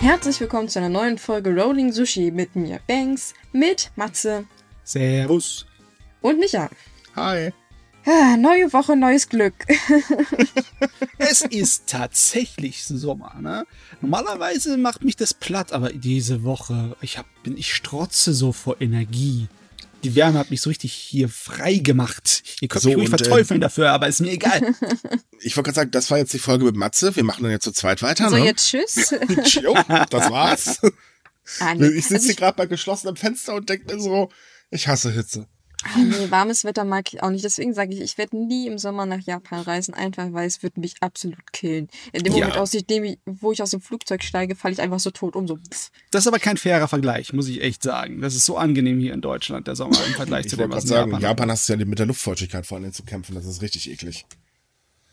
[0.00, 4.46] Herzlich willkommen zu einer neuen Folge Rolling Sushi mit mir, Banks, mit Matze
[4.82, 5.66] Servus.
[6.22, 6.70] und Micha.
[7.14, 7.52] Hi.
[8.06, 9.54] Ah, neue Woche, neues Glück.
[11.18, 13.66] Es ist tatsächlich Sommer, ne?
[14.00, 18.80] Normalerweise macht mich das platt, aber diese Woche, ich hab, bin, ich strotze so vor
[18.80, 19.48] Energie.
[20.02, 22.42] Die Wärme hat mich so richtig hier frei gemacht.
[22.60, 24.60] Ihr könnt So, mich ruhig und, äh, verteufeln dafür, aber ist mir egal.
[25.42, 27.16] Ich wollte gerade sagen, das war jetzt die Folge mit Matze.
[27.16, 28.28] Wir machen dann jetzt zu zweit weiter.
[28.28, 28.44] So, ne?
[28.44, 29.10] jetzt tschüss.
[29.62, 29.74] Jo,
[30.10, 30.80] das war's.
[31.60, 34.28] ah, nee, Ich sitze also hier gerade bei geschlossenem Fenster und denke mir so,
[34.70, 35.46] ich hasse Hitze.
[35.84, 37.44] Ah, nee, warmes Wetter mag ich auch nicht.
[37.44, 40.76] Deswegen sage ich, ich werde nie im Sommer nach Japan reisen, einfach weil es wird
[40.76, 41.88] mich absolut killen.
[42.12, 42.40] In dem Ja.
[42.46, 45.36] Moment, aus dem, ich- wo ich aus dem Flugzeug steige, falle ich einfach so tot
[45.36, 45.46] um.
[45.48, 45.58] So.
[46.10, 48.20] Das ist aber kein fairer Vergleich, muss ich echt sagen.
[48.20, 50.84] Das ist so angenehm hier in Deutschland, der Sommer im Vergleich Ich zu dem, was
[50.84, 51.22] in sagen, Japan.
[51.22, 53.34] Japan, hast du ja mit der Luftfeuchtigkeit vor allem zu kämpfen.
[53.34, 54.24] Das ist richtig eklig.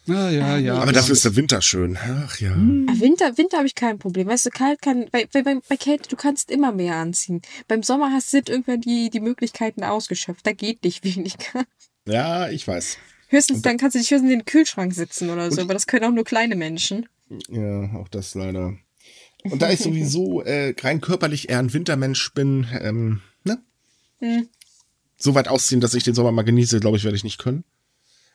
[0.08, 0.76] Ja, ja, ja.
[0.80, 1.98] Aber dafür ist der Winter schön.
[1.98, 2.52] Ach ja.
[2.52, 4.28] Ah, Winter, Winter habe ich kein Problem.
[4.28, 7.42] Weißt du, kalt kann, bei, bei, bei, Kälte, du kannst immer mehr anziehen.
[7.68, 10.46] Beim Sommer hast, sind irgendwann die, die Möglichkeiten ausgeschöpft.
[10.48, 11.66] Da geht nicht weniger.
[12.06, 12.98] Ja, ich weiß.
[13.30, 15.88] Höchstens, dann kannst du dich höchstens in den Kühlschrank sitzen oder so, Und- aber das
[15.88, 17.08] können auch nur kleine Menschen.
[17.50, 18.78] Ja, auch das leider.
[19.44, 23.62] Und da ich sowieso äh, rein körperlich eher ein Wintermensch bin, ähm, ne?
[24.20, 24.48] Hm.
[25.18, 27.66] So weit ausziehen, dass ich den Sommer mal genieße, glaube ich, werde ich nicht können.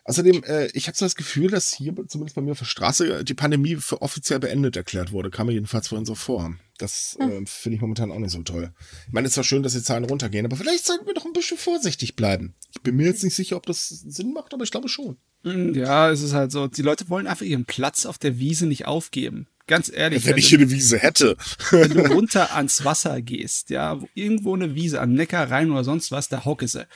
[0.04, 3.24] Außerdem, äh, ich habe so das Gefühl, dass hier, zumindest bei mir auf der Straße,
[3.24, 5.30] die Pandemie für offiziell beendet erklärt wurde.
[5.30, 6.54] Kam mir jedenfalls vorhin so vor.
[6.78, 8.72] Das äh, finde ich momentan auch nicht so toll.
[9.06, 11.24] Ich meine, es ist zwar schön, dass die Zahlen runtergehen, aber vielleicht sollten wir doch
[11.24, 12.54] ein bisschen vorsichtig bleiben.
[12.72, 15.16] Ich bin mir jetzt nicht sicher, ob das Sinn macht, aber ich glaube schon.
[15.44, 16.66] Ja, es ist halt so.
[16.66, 19.46] Die Leute wollen einfach ihren Platz auf der Wiese nicht aufgeben.
[19.66, 20.26] Ganz ehrlich.
[20.26, 21.36] Wenn ich hier eine Wiese hätte.
[21.70, 25.84] wenn du runter ans Wasser gehst, ja, wo irgendwo eine Wiese, am Neckar rein oder
[25.84, 26.86] sonst was, da hocke sie.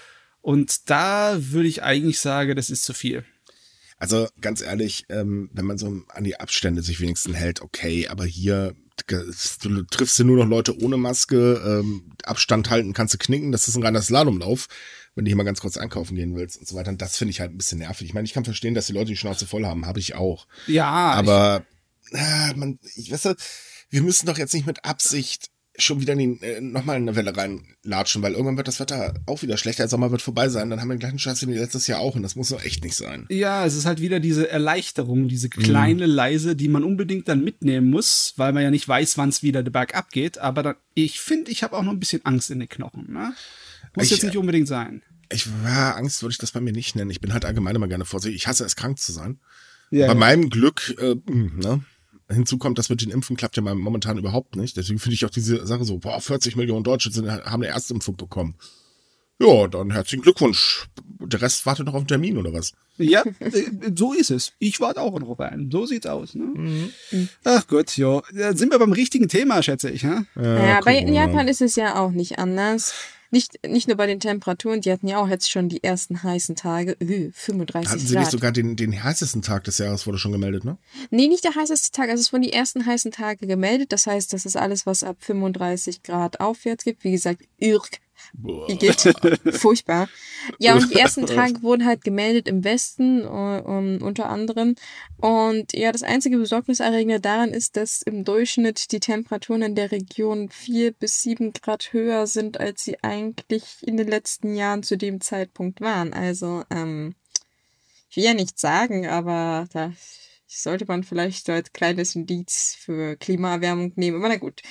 [0.47, 3.25] Und da würde ich eigentlich sagen, das ist zu viel.
[3.98, 8.25] Also ganz ehrlich, ähm, wenn man so an die Abstände sich wenigstens hält, okay, aber
[8.25, 8.77] hier,
[9.08, 13.66] du triffst ja nur noch Leute ohne Maske, ähm, Abstand halten kannst du knicken, das
[13.66, 14.69] ist ein reiner Slalomlauf,
[15.16, 16.91] wenn du hier mal ganz kurz einkaufen gehen willst und so weiter.
[16.91, 18.06] Und das finde ich halt ein bisschen nervig.
[18.06, 20.47] Ich meine, ich kann verstehen, dass die Leute die Schnauze voll haben, habe ich auch.
[20.69, 21.66] Ja, Aber
[22.12, 23.34] äh, man, ich weiß
[23.91, 27.16] wir müssen doch jetzt nicht mit Absicht schon wieder in die, äh, nochmal in eine
[27.16, 30.70] Welle reinlatschen, weil irgendwann wird das Wetter auch wieder schlechter, der Sommer wird vorbei sein,
[30.70, 32.82] dann haben wir den gleichen Scheiß wie letztes Jahr auch und das muss doch echt
[32.84, 33.26] nicht sein.
[33.28, 37.91] ja, es ist halt wieder diese Erleichterung, diese kleine Leise, die man unbedingt dann mitnehmen
[37.91, 40.38] muss, weil man ja nicht weiß, wann es wieder bergab geht.
[40.38, 43.12] Aber dann, ich finde, ich habe auch noch ein bisschen Angst in den Knochen.
[43.12, 43.32] Ne?
[43.94, 45.03] Muss Ich- jetzt nicht unbedingt sein.
[45.32, 47.10] Ich war Angst, würde ich das bei mir nicht nennen.
[47.10, 48.43] Ich bin halt allgemein immer gerne vorsichtig.
[48.43, 49.41] Ich hasse es, krank zu sein.
[49.91, 50.19] Ja, bei ja.
[50.19, 51.84] meinem Glück, äh, mh, ne?
[52.28, 54.76] Hinzu kommt, das mit den Impfen klappt ja momentan überhaupt nicht.
[54.76, 58.16] Deswegen finde ich auch diese Sache so, boah, 40 Millionen Deutsche sind, haben eine Erstimpfung
[58.16, 58.56] bekommen.
[59.38, 60.87] Ja, dann herzlichen Glückwunsch.
[61.20, 62.72] Der Rest wartet noch auf einen Termin oder was?
[62.97, 63.64] Ja, äh,
[63.94, 64.54] so ist es.
[64.59, 65.70] Ich warte auch noch auf einen.
[65.70, 66.34] So sieht's aus.
[66.34, 66.91] Ne?
[67.44, 68.22] Ach Gott, ja.
[68.32, 70.03] Da sind wir beim richtigen Thema, schätze ich.
[70.03, 70.25] Ja?
[70.37, 71.03] Ja, bei.
[71.03, 72.94] Japan ist es ja auch nicht anders.
[73.31, 76.56] Nicht, nicht nur bei den Temperaturen, die hatten ja auch jetzt schon die ersten heißen
[76.56, 76.92] Tage.
[77.00, 78.22] Äh, 35 Hatten sie Grad.
[78.22, 80.78] nicht sogar den, den heißesten Tag des Jahres, wurde schon gemeldet, ne?
[81.10, 82.10] Nee, nicht der heißeste Tag.
[82.10, 83.92] Also es wurden die ersten heißen Tage gemeldet.
[83.92, 87.04] Das heißt, das ist alles, was ab 35 Grad aufwärts gibt.
[87.04, 87.88] Wie gesagt, irk.
[88.38, 89.00] Wie geht?
[89.54, 90.08] Furchtbar.
[90.58, 94.76] Ja, und die ersten Tage wurden halt gemeldet im Westen, äh, um, unter anderem.
[95.19, 100.50] Und ja, das einzige Besorgniserregende daran ist, dass im Durchschnitt die Temperaturen in der Region
[100.50, 105.20] vier bis sieben Grad höher sind, als sie eigentlich in den letzten Jahren zu dem
[105.20, 106.12] Zeitpunkt waren.
[106.12, 107.14] Also, ähm,
[108.10, 109.92] ich will ja nichts sagen, aber da
[110.46, 114.19] sollte man vielleicht als kleines Indiz für Klimaerwärmung nehmen.
[114.19, 114.62] Aber na gut.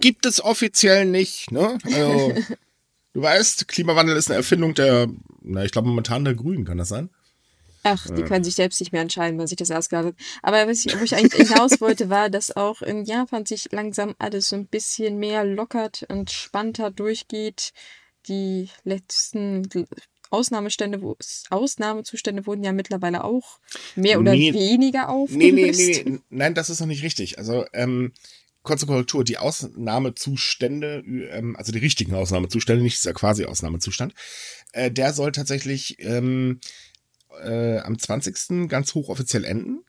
[0.00, 1.78] Gibt es offiziell nicht, ne?
[1.84, 2.34] Also,
[3.12, 5.08] du weißt, Klimawandel ist eine Erfindung der,
[5.42, 7.10] na, ich glaube momentan der Grünen, kann das sein?
[7.82, 10.14] Ach, die können sich selbst nicht mehr entscheiden, wer sich das ausgedacht hat.
[10.42, 14.14] Aber was ich, wo ich eigentlich hinaus wollte, war, dass auch in Japan sich langsam
[14.18, 17.72] alles so ein bisschen mehr lockert, entspannter durchgeht.
[18.28, 19.66] Die letzten
[20.28, 21.16] Ausnahmestände, wo
[21.48, 23.58] Ausnahmezustände wurden ja mittlerweile auch
[23.96, 24.52] mehr oder Nee.
[24.52, 25.78] weniger Nee, nee, aufgelöst.
[25.80, 27.38] nee, nee, nein, das ist noch nicht richtig.
[27.38, 28.12] Also, ähm,
[28.62, 34.14] kurze Korrektur, die Ausnahmezustände, ähm, also die richtigen Ausnahmezustände, nicht dieser quasi Ausnahmezustand,
[34.72, 36.60] äh, der soll tatsächlich ähm,
[37.42, 38.68] äh, am 20.
[38.68, 39.84] ganz hochoffiziell enden.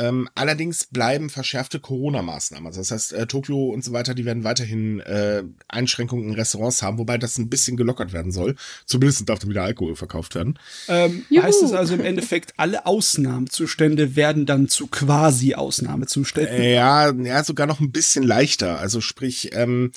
[0.00, 2.66] Ähm, allerdings bleiben verschärfte Corona-Maßnahmen.
[2.66, 6.82] Also das heißt, äh, Tokio und so weiter, die werden weiterhin äh, Einschränkungen in Restaurants
[6.82, 8.56] haben, wobei das ein bisschen gelockert werden soll.
[8.86, 10.58] Zumindest darf dann wieder Alkohol verkauft werden.
[10.88, 16.54] Ähm, heißt es also im Endeffekt, alle Ausnahmezustände werden dann zu quasi Ausnahmezuständen?
[16.54, 18.78] Äh, Ja, ja, sogar noch ein bisschen leichter.
[18.78, 19.92] Also sprich, ähm,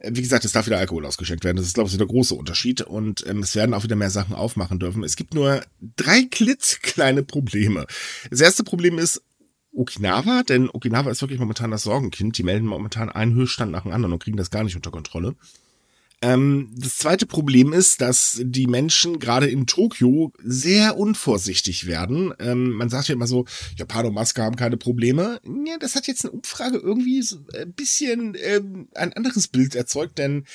[0.00, 1.56] wie gesagt, es darf wieder Alkohol ausgeschenkt werden.
[1.56, 2.82] Das ist, glaube ich, der große Unterschied.
[2.82, 5.04] Und ähm, es werden auch wieder mehr Sachen aufmachen dürfen.
[5.04, 5.62] Es gibt nur
[5.96, 7.86] drei klitzekleine Probleme.
[8.30, 9.22] Das erste Problem ist,
[9.74, 12.38] Okinawa, denn Okinawa ist wirklich momentan das Sorgenkind.
[12.38, 15.34] Die melden momentan einen Höchststand nach dem anderen und kriegen das gar nicht unter Kontrolle.
[16.22, 22.32] Ähm, das zweite Problem ist, dass die Menschen gerade in Tokio sehr unvorsichtig werden.
[22.38, 23.44] Ähm, man sagt ja immer so,
[23.76, 25.40] Japan und Maske haben keine Probleme.
[25.66, 30.16] Ja, das hat jetzt eine Umfrage irgendwie so ein bisschen ähm, ein anderes Bild erzeugt,
[30.16, 30.46] denn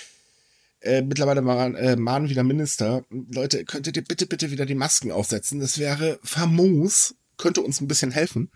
[0.82, 5.12] äh, mittlerweile mahnen, äh, mahnen wieder Minister, Leute, könntet ihr bitte, bitte wieder die Masken
[5.12, 5.60] aufsetzen?
[5.60, 8.50] Das wäre famos, könnte uns ein bisschen helfen.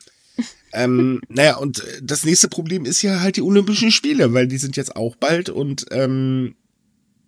[0.73, 4.75] Ähm, naja, und das nächste Problem ist ja halt die Olympischen Spiele, weil die sind
[4.75, 6.55] jetzt auch bald und ähm,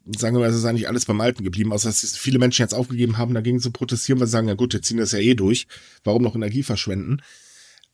[0.06, 2.74] sagen wir mal, es ist eigentlich alles beim Alten geblieben, außer dass viele Menschen jetzt
[2.74, 5.34] aufgegeben haben, dagegen zu protestieren, weil sie sagen, ja gut, wir ziehen das ja eh
[5.36, 5.68] durch.
[6.04, 7.22] Warum noch Energie verschwenden?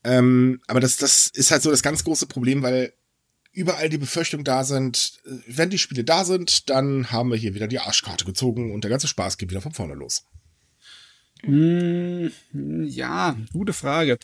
[0.03, 2.93] Ähm, aber das, das ist halt so das ganz große Problem, weil
[3.53, 7.53] überall die Befürchtung da sind, äh, wenn die Spiele da sind, dann haben wir hier
[7.53, 10.25] wieder die Arschkarte gezogen und der ganze Spaß geht wieder von vorne los.
[11.43, 14.17] Mm, ja, gute Frage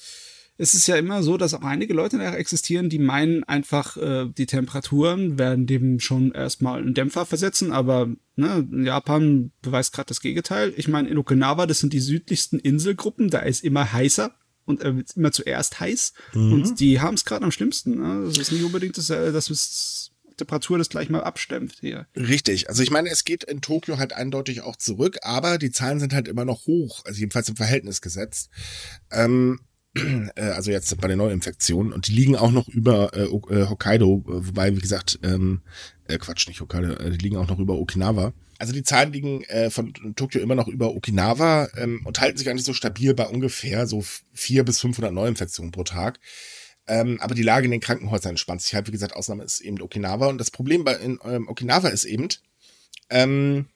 [0.57, 4.25] es ist ja immer so, dass auch einige Leute da existieren, die meinen einfach, äh,
[4.27, 10.21] die Temperaturen werden dem schon erstmal einen Dämpfer versetzen, aber ne, Japan beweist gerade das
[10.21, 10.74] Gegenteil.
[10.75, 14.31] Ich meine, in Okinawa, das sind die südlichsten Inselgruppen, da ist immer heißer
[14.65, 16.54] und äh, immer zuerst heiß mhm.
[16.54, 18.00] und die haben es gerade am schlimmsten.
[18.00, 18.25] Ne?
[18.25, 22.07] Das ist nicht unbedingt, das, äh, das ist Temperatur das gleich mal abstemmt hier.
[22.15, 22.69] Richtig.
[22.69, 26.13] Also ich meine, es geht in Tokio halt eindeutig auch zurück, aber die Zahlen sind
[26.13, 28.50] halt immer noch hoch, also jedenfalls im Verhältnis gesetzt.
[29.12, 29.67] Ähm, äh,
[30.36, 34.76] also jetzt bei den Neuinfektionen und die liegen auch noch über äh, äh Hokkaido, wobei,
[34.76, 35.62] wie gesagt, ähm,
[36.08, 38.34] äh, Quatsch, nicht Hokkaido, äh, die liegen auch noch über Okinawa.
[38.60, 42.50] Also die Zahlen liegen äh, von Tokio immer noch über Okinawa ähm, und halten sich
[42.50, 44.04] eigentlich so stabil bei ungefähr so
[44.34, 46.20] vier bis 500 Neuinfektionen pro Tag.
[46.88, 48.88] Ähm, aber die Lage in den Krankenhäusern entspannt sich halt.
[48.88, 50.28] Wie gesagt, Ausnahme ist eben Okinawa.
[50.28, 52.30] Und das Problem bei in, ähm, Okinawa ist eben,
[53.10, 53.68] ähm,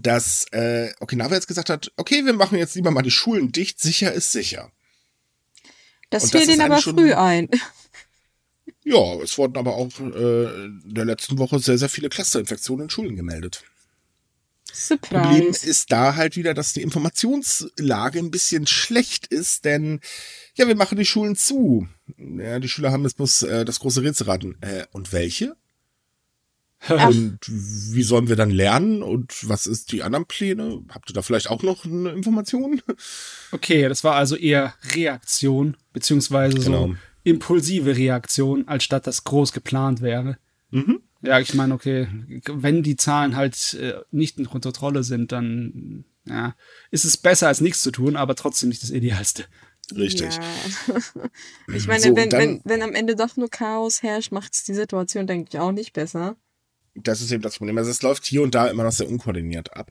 [0.00, 3.80] dass äh, Okinawa jetzt gesagt hat, okay, wir machen jetzt lieber mal die Schulen dicht,
[3.80, 4.70] sicher ist sicher.
[6.10, 7.48] Das fiel ihnen aber früh ein.
[8.84, 12.90] Ja, es wurden aber auch äh, in der letzten Woche sehr, sehr viele Clusterinfektionen in
[12.90, 13.62] Schulen gemeldet.
[14.72, 15.22] Surprise.
[15.22, 20.00] Problem ist da halt wieder, dass die Informationslage ein bisschen schlecht ist, denn
[20.54, 21.86] ja, wir machen die Schulen zu.
[22.16, 24.56] Ja, die Schüler haben jetzt bloß äh, das große Rätselraten.
[24.62, 25.56] Äh, und welche?
[26.86, 27.08] Ach.
[27.08, 29.02] Und wie sollen wir dann lernen?
[29.02, 30.82] Und was ist die anderen Pläne?
[30.90, 32.80] Habt ihr da vielleicht auch noch eine Information?
[33.50, 36.88] Okay, das war also eher Reaktion, beziehungsweise genau.
[36.88, 36.94] so
[37.24, 40.38] impulsive Reaktion, als statt das groß geplant wäre.
[40.70, 41.00] Mhm.
[41.22, 42.08] Ja, ich meine, okay,
[42.46, 46.54] wenn die Zahlen halt äh, nicht in Kontrolle sind, dann ja,
[46.90, 49.46] ist es besser als nichts zu tun, aber trotzdem nicht das Idealste.
[49.96, 50.36] Richtig.
[50.36, 50.94] Ja.
[51.74, 54.74] ich meine, so, wenn, wenn, wenn am Ende doch nur Chaos herrscht, macht es die
[54.74, 56.36] Situation, denke ich, auch nicht besser
[57.02, 57.78] das ist eben das Problem.
[57.78, 59.90] Also es läuft hier und da immer noch sehr unkoordiniert ab.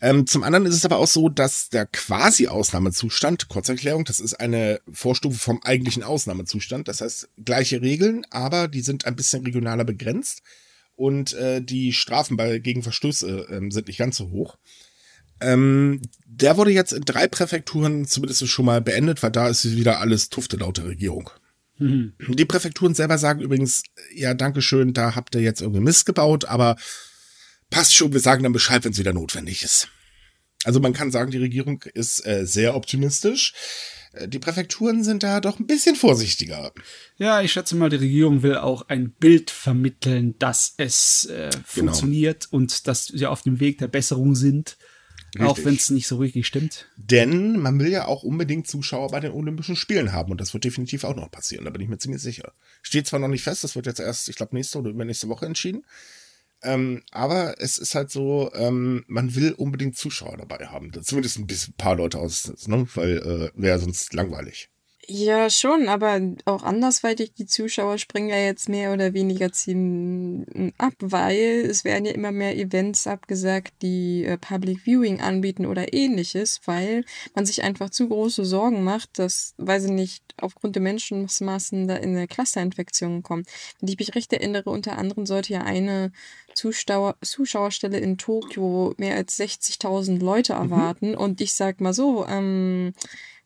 [0.00, 4.34] Ähm, zum anderen ist es aber auch so, dass der quasi Ausnahmezustand, Kurzerklärung, das ist
[4.34, 6.88] eine Vorstufe vom eigentlichen Ausnahmezustand.
[6.88, 10.42] Das heißt, gleiche Regeln, aber die sind ein bisschen regionaler begrenzt
[10.96, 14.58] und äh, die Strafen bei gegen Verstöße äh, sind nicht ganz so hoch.
[15.40, 20.00] Ähm, der wurde jetzt in drei Präfekturen zumindest schon mal beendet, weil da ist wieder
[20.00, 21.30] alles Tufte laut der Regierung.
[21.80, 22.14] Mhm.
[22.18, 23.82] Die Präfekturen selber sagen übrigens,
[24.14, 26.76] ja, Dankeschön, da habt ihr jetzt irgendwie Mist gebaut, aber
[27.70, 29.88] passt schon, wir sagen dann Bescheid, wenn es wieder notwendig ist.
[30.64, 33.54] Also man kann sagen, die Regierung ist äh, sehr optimistisch.
[34.12, 36.72] Äh, die Präfekturen sind da doch ein bisschen vorsichtiger.
[37.16, 41.62] Ja, ich schätze mal, die Regierung will auch ein Bild vermitteln, dass es äh, genau.
[41.64, 44.76] funktioniert und dass wir auf dem Weg der Besserung sind.
[45.34, 45.48] Richtig.
[45.48, 46.88] Auch wenn es nicht so richtig stimmt.
[46.96, 50.64] Denn man will ja auch unbedingt Zuschauer bei den Olympischen Spielen haben und das wird
[50.64, 52.52] definitiv auch noch passieren, da bin ich mir ziemlich sicher.
[52.82, 55.46] Steht zwar noch nicht fest, das wird jetzt erst, ich glaube, nächste oder übernächste Woche
[55.46, 55.84] entschieden.
[56.62, 60.92] Ähm, aber es ist halt so, ähm, man will unbedingt Zuschauer dabei haben.
[61.02, 62.86] Zumindest ein bisschen, paar Leute aus, ne?
[62.94, 64.69] weil äh, wäre sonst langweilig.
[65.12, 70.92] Ja, schon, aber auch andersweitig, die Zuschauer springen ja jetzt mehr oder weniger ziehen ab,
[71.00, 76.60] weil es werden ja immer mehr Events abgesagt, die äh, Public Viewing anbieten oder ähnliches,
[76.66, 81.88] weil man sich einfach zu große Sorgen macht, dass, weil sie nicht aufgrund der Menschenmassen
[81.88, 83.46] da in eine Clusterinfektion kommen.
[83.80, 86.12] Wenn ich mich recht erinnere, unter anderem sollte ja eine
[86.54, 90.60] Zuschauer, Zuschauerstelle in Tokio mehr als 60.000 Leute mhm.
[90.60, 91.18] erwarten mhm.
[91.18, 92.92] und ich sag mal so, ähm,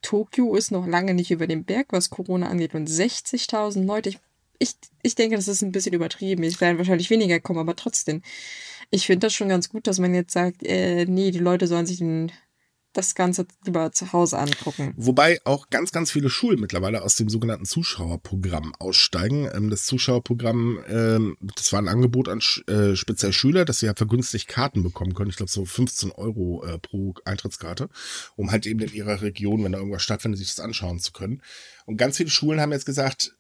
[0.05, 2.75] Tokio ist noch lange nicht über dem Berg, was Corona angeht.
[2.75, 4.19] Und 60.000 Leute, ich,
[4.59, 6.45] ich, ich denke, das ist ein bisschen übertrieben.
[6.45, 8.23] Es werden wahrscheinlich weniger kommen, aber trotzdem.
[8.91, 11.87] Ich finde das schon ganz gut, dass man jetzt sagt, äh, nee, die Leute sollen
[11.87, 12.31] sich den
[12.95, 14.95] das Ganze lieber zu Hause angucken.
[14.97, 19.49] Wobei auch ganz, ganz viele Schulen mittlerweile aus dem sogenannten Zuschauerprogramm aussteigen.
[19.53, 23.95] Ähm, das Zuschauerprogramm, ähm, das war ein Angebot an äh, speziell Schüler, dass sie ja
[23.95, 25.31] vergünstigt Karten bekommen können.
[25.31, 27.89] Ich glaube so 15 Euro äh, pro Eintrittskarte,
[28.37, 31.43] um halt eben in ihrer Region, wenn da irgendwas stattfindet, sich das anschauen zu können.
[31.87, 33.37] Und ganz viele Schulen haben jetzt gesagt,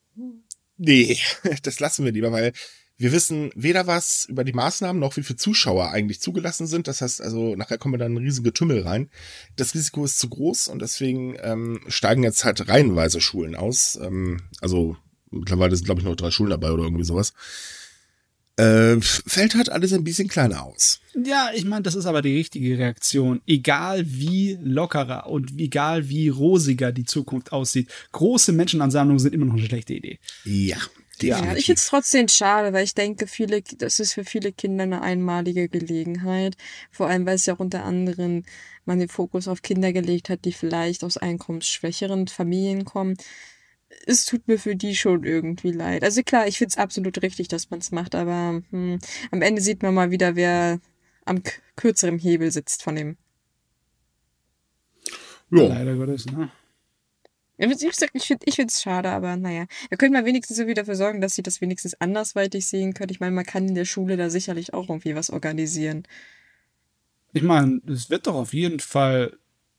[0.76, 1.18] nee,
[1.62, 2.52] das lassen wir lieber, weil
[2.96, 6.86] wir wissen weder was über die Maßnahmen noch wie viele Zuschauer eigentlich zugelassen sind.
[6.86, 9.10] Das heißt also, nachher kommen wir dann ein riesige Tümmel rein.
[9.56, 13.98] Das Risiko ist zu groß und deswegen ähm, steigen jetzt halt reihenweise Schulen aus.
[14.00, 14.96] Ähm, also
[15.30, 17.32] mittlerweile sind, glaube ich, noch drei Schulen dabei oder irgendwie sowas.
[18.56, 21.00] Äh, fällt halt alles ein bisschen kleiner aus.
[21.24, 23.40] Ja, ich meine, das ist aber die richtige Reaktion.
[23.48, 29.54] Egal wie lockerer und egal wie rosiger die Zukunft aussieht, große Menschenansammlungen sind immer noch
[29.54, 30.20] eine schlechte Idee.
[30.44, 30.76] Ja.
[31.16, 31.46] Definitiv.
[31.46, 34.84] Ja, ich finde es trotzdem schade, weil ich denke, viele, das ist für viele Kinder
[34.84, 36.56] eine einmalige Gelegenheit.
[36.90, 38.44] Vor allem, weil es ja auch unter anderem
[38.84, 43.16] man den Fokus auf Kinder gelegt hat, die vielleicht aus einkommensschwächeren Familien kommen.
[44.06, 46.02] Es tut mir für die schon irgendwie leid.
[46.02, 48.98] Also klar, ich finde es absolut richtig, dass man es macht, aber hm,
[49.30, 50.80] am Ende sieht man mal wieder, wer
[51.24, 51.42] am
[51.76, 53.16] kürzeren Hebel sitzt von dem.
[55.50, 55.68] Ja.
[55.68, 56.50] Leider Gottes, ne?
[57.56, 59.66] Ich finde ich finde es schade, aber naja.
[59.90, 63.10] Da könnte man wenigstens so dafür sorgen, dass sie das wenigstens andersweitig sehen können.
[63.10, 66.04] Ich meine, man kann in der Schule da sicherlich auch irgendwie was organisieren.
[67.32, 69.36] Ich meine, es wird doch auf jeden Fall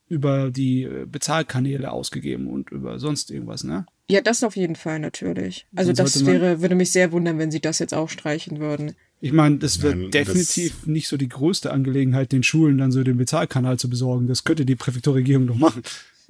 [0.07, 3.85] über die äh, Bezahlkanäle ausgegeben und über sonst irgendwas, ne?
[4.07, 5.65] Ja, das auf jeden Fall natürlich.
[5.75, 8.93] Also das wäre, würde mich sehr wundern, wenn sie das jetzt auch streichen würden.
[9.19, 12.91] Ich meine, das wird Nein, definitiv das nicht so die größte Angelegenheit, den Schulen dann
[12.91, 14.27] so den Bezahlkanal zu besorgen.
[14.27, 15.81] Das könnte die Präfekturregierung doch machen.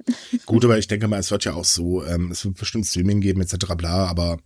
[0.46, 3.20] Gut, aber ich denke mal, es wird ja auch so, ähm, es wird bestimmt Streaming
[3.20, 3.74] geben etc.
[3.76, 4.38] bla, aber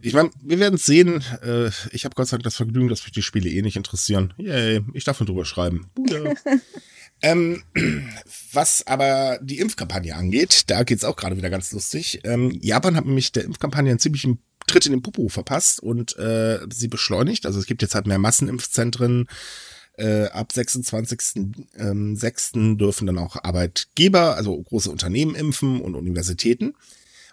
[0.00, 1.22] ich meine, wir werden es sehen.
[1.42, 4.34] Äh, ich habe Gott sei Dank das Vergnügen, dass mich die Spiele eh nicht interessieren.
[4.36, 5.90] Yay, ich darf nur drüber schreiben.
[7.22, 7.62] ähm,
[8.52, 12.20] was aber die Impfkampagne angeht, da geht's auch gerade wieder ganz lustig.
[12.24, 16.60] Ähm, Japan hat nämlich der Impfkampagne einen ziemlichen Tritt in den Popo verpasst und äh,
[16.72, 17.46] sie beschleunigt.
[17.46, 19.28] Also es gibt jetzt halt mehr Massenimpfzentren
[19.96, 22.54] äh, ab 26.06.
[22.54, 26.74] Ähm, dürfen dann auch Arbeitgeber, also große Unternehmen impfen und Universitäten.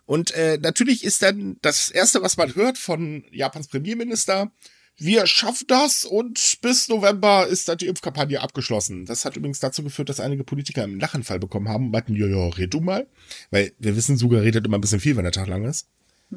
[0.05, 4.51] Und äh, natürlich ist dann das Erste, was man hört von Japans Premierminister,
[4.97, 9.05] wir schaffen das und bis November ist dann die Impfkampagne abgeschlossen.
[9.05, 12.47] Das hat übrigens dazu geführt, dass einige Politiker einen Lachanfall bekommen haben und meinten, ja,
[12.49, 13.07] red du mal.
[13.49, 15.87] Weil wir wissen, Suga redet immer ein bisschen viel, wenn der Tag lang ist.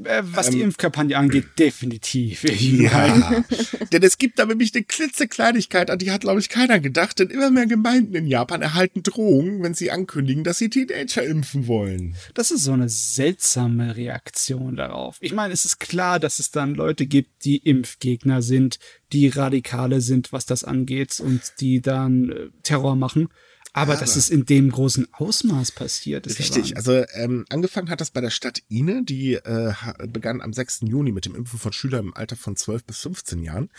[0.03, 2.45] Äh, was die ähm, Impfkampagne angeht, definitiv.
[2.55, 3.45] Ja.
[3.93, 7.29] denn es gibt da nämlich eine klitzekleinigkeit, an die hat, glaube ich, keiner gedacht, denn
[7.29, 12.17] immer mehr Gemeinden in Japan erhalten Drohungen, wenn sie ankündigen, dass sie Teenager impfen wollen.
[12.35, 15.19] Das ist so eine seltsame Reaktion darauf.
[15.21, 18.79] Ich meine, es ist klar, dass es dann Leute gibt, die Impfgegner sind,
[19.13, 23.29] die Radikale sind, was das angeht und die dann äh, Terror machen.
[23.77, 28.13] Aber, dass es in dem großen Ausmaß passiert, ist Richtig, also ähm, angefangen hat das
[28.13, 29.73] bei der Stadt Ine, die äh,
[30.07, 30.83] begann am 6.
[30.83, 33.71] Juni mit dem Impfen von Schülern im Alter von 12 bis 15 Jahren.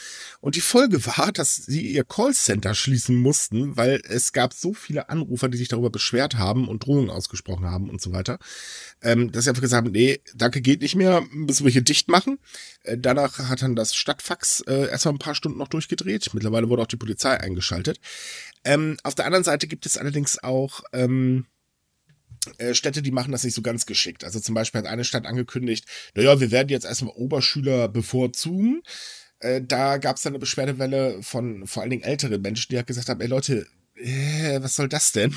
[0.42, 5.08] Und die Folge war, dass sie ihr Callcenter schließen mussten, weil es gab so viele
[5.08, 8.38] Anrufer, die sich darüber beschwert haben und Drohungen ausgesprochen haben und so weiter,
[9.02, 12.10] ähm, dass sie einfach gesagt haben, nee, danke, geht nicht mehr, müssen wir hier dicht
[12.10, 12.40] machen.
[12.84, 16.34] Äh, danach hat dann das Stadtfax äh, erstmal ein paar Stunden noch durchgedreht.
[16.34, 18.02] Mittlerweile wurde auch die Polizei eingeschaltet.
[18.66, 21.46] Ähm, auf der anderen Seite gibt es allerdings auch ähm,
[22.58, 24.24] äh, Städte, die machen das nicht so ganz geschickt.
[24.24, 28.82] Also zum Beispiel hat eine Stadt angekündigt, naja, wir werden jetzt erstmal Oberschüler bevorzugen.
[29.40, 33.10] Äh, da gab es dann eine Beschwerdewelle von vor allen Dingen älteren Menschen, die gesagt
[33.10, 35.34] haben, ey Leute, äh, was soll das denn?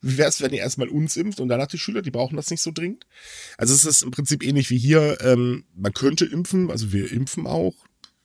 [0.00, 2.50] Wie wäre es, wenn ihr erstmal uns impft und danach die Schüler, die brauchen das
[2.50, 3.06] nicht so dringend?
[3.56, 7.46] Also es ist im Prinzip ähnlich wie hier, ähm, man könnte impfen, also wir impfen
[7.46, 7.74] auch,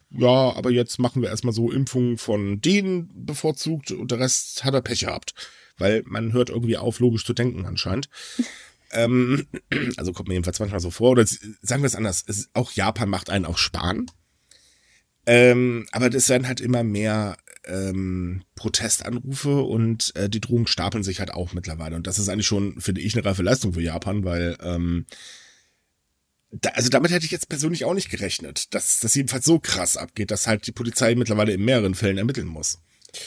[0.10, 4.74] ja, aber jetzt machen wir erstmal so Impfungen von denen bevorzugt und der Rest hat
[4.74, 5.34] er Pech gehabt.
[5.78, 8.10] Weil man hört irgendwie auf, logisch zu denken anscheinend.
[8.92, 9.48] ähm,
[9.98, 11.12] also kommt mir jedenfalls manchmal so vor.
[11.12, 14.10] Oder sagen wir es anders, es, auch Japan macht einen auch sparen.
[15.26, 21.20] Ähm, aber das werden halt immer mehr ähm, Protestanrufe und äh, die Drohungen stapeln sich
[21.20, 21.96] halt auch mittlerweile.
[21.96, 25.06] Und das ist eigentlich schon, finde ich, eine reife Leistung für Japan, weil ähm,
[26.52, 29.98] da, also damit hätte ich jetzt persönlich auch nicht gerechnet, dass das jedenfalls so krass
[29.98, 32.80] abgeht, dass halt die Polizei mittlerweile in mehreren Fällen ermitteln muss.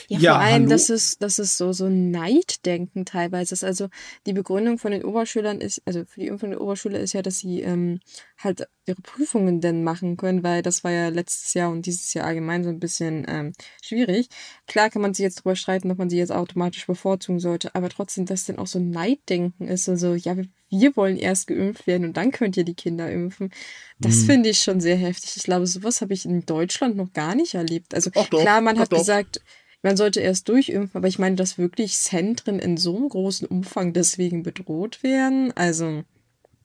[0.08, 0.68] Ja, ja vor allem, hallo?
[0.70, 3.64] dass es, dass es so, so Neiddenken teilweise ist.
[3.64, 3.88] Also
[4.26, 7.38] die Begründung von den Oberschülern ist, also für die Impfung der Oberschüler ist ja, dass
[7.38, 8.00] sie ähm,
[8.38, 12.26] halt ihre Prüfungen denn machen können, weil das war ja letztes Jahr und dieses Jahr
[12.26, 13.52] allgemein so ein bisschen ähm,
[13.82, 14.28] schwierig.
[14.66, 17.88] Klar kann man sich jetzt drüber streiten, ob man sie jetzt automatisch bevorzugen sollte, aber
[17.88, 22.08] trotzdem, dass denn auch so Neiddenken ist, also ja, wir wir wollen erst geimpft werden
[22.08, 23.50] und dann könnt ihr die Kinder impfen.
[23.98, 24.26] Das mhm.
[24.26, 25.36] finde ich schon sehr heftig.
[25.36, 27.94] Ich glaube, sowas habe ich in Deutschland noch gar nicht erlebt.
[27.94, 28.98] Also doch, klar, man hat doch.
[28.98, 29.40] gesagt,
[29.82, 33.92] man sollte erst durchimpfen, aber ich meine, dass wirklich Zentren in so einem großen Umfang
[33.92, 36.02] deswegen bedroht werden, also.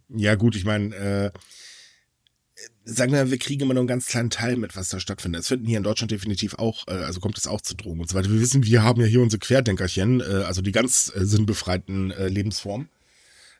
[0.09, 1.31] Ja, gut, ich meine, äh,
[2.83, 5.41] sagen wir, wir kriegen immer nur einen ganz kleinen Teil mit, was da stattfindet.
[5.41, 8.09] Es finden hier in Deutschland definitiv auch, äh, also kommt es auch zu Drogen und
[8.09, 8.31] so weiter.
[8.31, 12.27] Wir wissen, wir haben ja hier unsere Querdenkerchen, äh, also die ganz äh, sinnbefreiten äh,
[12.27, 12.89] Lebensformen.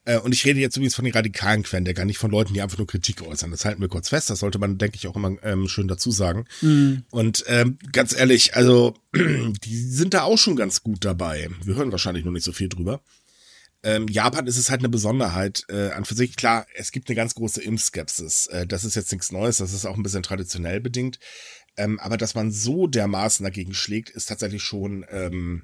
[0.06, 2.78] Äh, und ich rede jetzt übrigens von den radikalen Querdenker, nicht von Leuten, die einfach
[2.78, 3.52] nur Kritik äußern.
[3.52, 4.30] Das halten wir kurz fest.
[4.30, 6.46] Das sollte man, denke ich, auch immer ähm, schön dazu sagen.
[6.62, 7.04] Mhm.
[7.12, 11.50] Und ähm, ganz ehrlich, also die sind da auch schon ganz gut dabei.
[11.64, 13.02] Wir hören wahrscheinlich noch nicht so viel drüber.
[13.84, 16.36] Ähm, Japan ist es halt eine Besonderheit äh, an für sich.
[16.36, 18.48] Klar, es gibt eine ganz große Impfskepsis.
[18.48, 21.20] Äh, das ist jetzt nichts Neues, das ist auch ein bisschen traditionell bedingt.
[21.78, 25.64] Ähm, aber dass man so dermaßen dagegen schlägt, ist tatsächlich schon, ähm,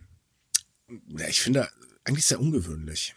[1.17, 1.69] ja, ich finde,
[2.05, 3.13] eigentlich sehr ungewöhnlich.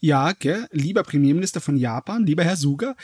[0.00, 0.66] Ja, gell?
[0.70, 2.94] lieber Premierminister von Japan, lieber Herr Suga,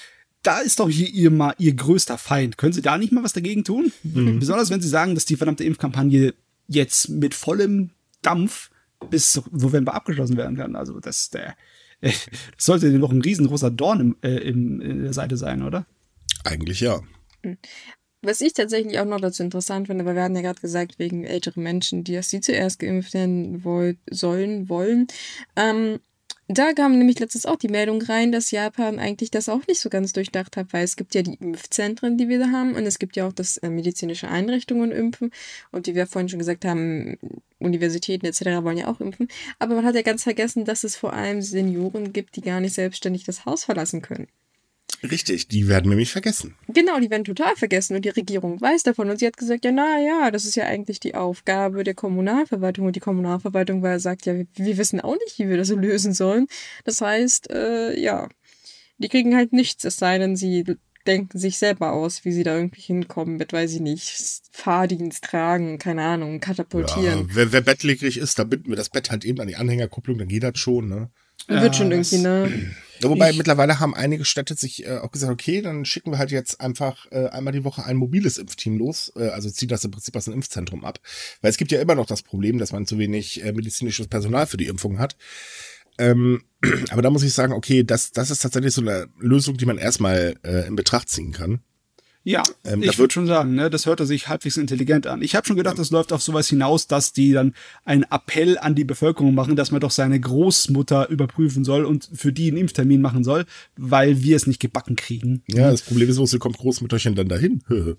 [0.43, 2.59] da ist doch hier ihr, mal ihr größter Feind.
[2.59, 3.93] Können Sie da nicht mal was dagegen tun?
[4.03, 4.39] Mhm.
[4.39, 6.35] Besonders wenn Sie sagen, dass die verdammte Impfkampagne
[6.69, 7.91] jetzt mit vollem
[8.23, 8.71] Dampf
[9.11, 10.77] bis November abgeschlossen werden kann.
[10.77, 11.57] Also das, der,
[12.01, 12.27] das
[12.59, 15.87] sollte noch ein riesengroßer Dorn im, äh, im, in der Seite sein, oder?
[16.45, 17.01] Eigentlich ja.
[18.23, 21.25] Was ich tatsächlich auch noch dazu interessant finde, weil wir hatten ja gerade gesagt, wegen
[21.25, 25.07] älteren Menschen, die erst sie zuerst geimpft werden wollen, sollen, wollen.
[25.57, 26.01] Ähm,
[26.49, 29.89] da kam nämlich letztens auch die Meldung rein, dass Japan eigentlich das auch nicht so
[29.89, 32.99] ganz durchdacht hat, weil es gibt ja die Impfzentren, die wir da haben, und es
[32.99, 35.31] gibt ja auch das äh, medizinische Einrichtungen impfen.
[35.71, 37.17] Und wie wir vorhin schon gesagt haben,
[37.59, 38.63] Universitäten etc.
[38.63, 39.29] wollen ja auch impfen.
[39.59, 42.75] Aber man hat ja ganz vergessen, dass es vor allem Senioren gibt, die gar nicht
[42.75, 44.29] selbstständig das Haus verlassen können.
[45.11, 46.55] Richtig, die werden nämlich vergessen.
[46.69, 49.11] Genau, die werden total vergessen und die Regierung weiß davon.
[49.11, 52.87] Und sie hat gesagt, ja, na ja, das ist ja eigentlich die Aufgabe der Kommunalverwaltung.
[52.87, 56.15] Und die Kommunalverwaltung war, sagt, ja, wir, wir wissen auch nicht, wie wir das lösen
[56.15, 56.47] sollen.
[56.85, 58.29] Das heißt, äh, ja,
[58.99, 60.65] die kriegen halt nichts, es sei denn, sie
[61.07, 64.11] denken sich selber aus, wie sie da irgendwie hinkommen mit, weiß ich nicht,
[64.53, 67.29] Fahrdienst tragen, keine Ahnung, katapultieren.
[67.29, 70.19] Ja, wer, wer bettlägerig ist, da binden wir das Bett halt eben an die Anhängerkupplung,
[70.19, 71.11] dann geht das schon, ne?
[71.49, 72.75] Wird schon irgendwie, ne?
[73.03, 76.31] Wobei ich, mittlerweile haben einige Städte sich äh, auch gesagt, okay, dann schicken wir halt
[76.31, 79.13] jetzt einfach äh, einmal die Woche ein mobiles Impfteam los.
[79.17, 81.01] Äh, also zieht das im Prinzip aus dem Impfzentrum ab.
[81.43, 84.47] Weil es gibt ja immer noch das Problem, dass man zu wenig äh, medizinisches Personal
[84.47, 85.17] für die Impfung hat.
[85.99, 86.45] Ähm,
[86.91, 89.79] aber da muss ich sagen, okay, das, das ist tatsächlich so eine Lösung, die man
[89.79, 91.61] erstmal äh, in Betracht ziehen kann.
[92.27, 95.21] Ja, ähm, ich würde schon sagen, ne, das hörte sich halbwegs intelligent an.
[95.21, 98.75] Ich habe schon gedacht, das läuft auf sowas hinaus, dass die dann einen Appell an
[98.75, 103.03] die Bevölkerung machen, dass man doch seine Großmutter überprüfen soll und für die einen Impftermin
[103.03, 103.45] machen soll,
[103.77, 105.43] weil wir es nicht gebacken kriegen.
[105.49, 107.63] Ja, das Problem ist, wo kommt Großmütterchen dann dahin?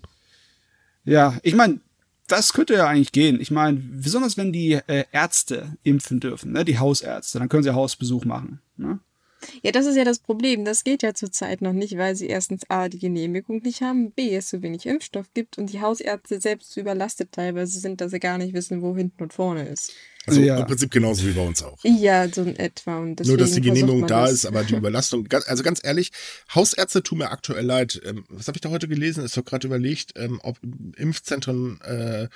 [1.04, 1.78] ja, ich meine,
[2.26, 3.40] das könnte ja eigentlich gehen.
[3.40, 7.74] Ich meine, besonders wenn die äh, Ärzte impfen dürfen, ne, die Hausärzte, dann können sie
[7.74, 8.60] Hausbesuch machen.
[8.76, 8.98] Ne?
[9.62, 10.64] Ja, das ist ja das Problem.
[10.64, 14.34] Das geht ja zurzeit noch nicht, weil sie erstens A, die Genehmigung nicht haben, B,
[14.34, 18.20] es so wenig Impfstoff gibt und die Hausärzte selbst so überlastet teilweise sind, dass sie
[18.20, 19.92] gar nicht wissen, wo hinten und vorne ist.
[20.26, 20.58] Also ja.
[20.58, 21.78] im Prinzip genauso wie bei uns auch.
[21.84, 22.98] Ja, so in etwa.
[22.98, 26.10] Und Nur, dass die Genehmigung da ist, aber die Überlastung, also ganz ehrlich,
[26.52, 28.00] Hausärzte tun mir aktuell leid.
[28.04, 29.24] Ähm, was habe ich da heute gelesen?
[29.24, 30.58] Ist doch gerade überlegt, ähm, ob
[30.96, 32.28] Impfzentren äh,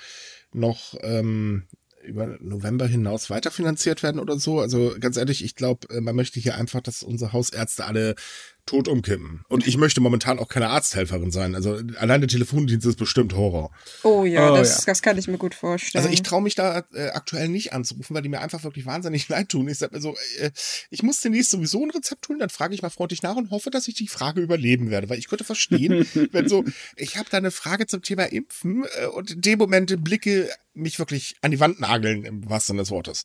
[0.53, 1.63] noch ähm,
[2.03, 4.59] über November hinaus weiterfinanziert werden oder so.
[4.59, 8.15] Also ganz ehrlich, ich glaube, äh, man möchte hier einfach, dass unsere Hausärzte alle
[8.65, 9.43] tot umkippen.
[9.47, 11.55] Und ich möchte momentan auch keine Arzthelferin sein.
[11.55, 13.71] Also allein der Telefondienst ist bestimmt Horror.
[14.03, 14.85] Oh ja, oh, das, ja.
[14.87, 16.03] das kann ich mir gut vorstellen.
[16.03, 19.27] Also ich traue mich da äh, aktuell nicht anzurufen, weil die mir einfach wirklich wahnsinnig
[19.29, 19.67] leid tun.
[19.67, 20.51] Ich sag mir so, äh,
[20.89, 23.69] ich muss demnächst sowieso ein Rezept holen, dann frage ich mal freundlich nach und hoffe,
[23.69, 25.09] dass ich die Frage überleben werde.
[25.09, 26.63] Weil ich könnte verstehen, wenn so,
[26.95, 30.99] ich habe da eine Frage zum Thema Impfen äh, und in dem Moment Blicke mich
[30.99, 33.23] wirklich an die Wand nageln, im wahrsten Sinne des Wortes.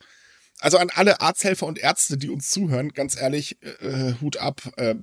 [0.60, 4.62] Also an alle Arzthelfer und Ärzte, die uns zuhören, ganz ehrlich, äh, Hut ab.
[4.76, 4.96] Äh,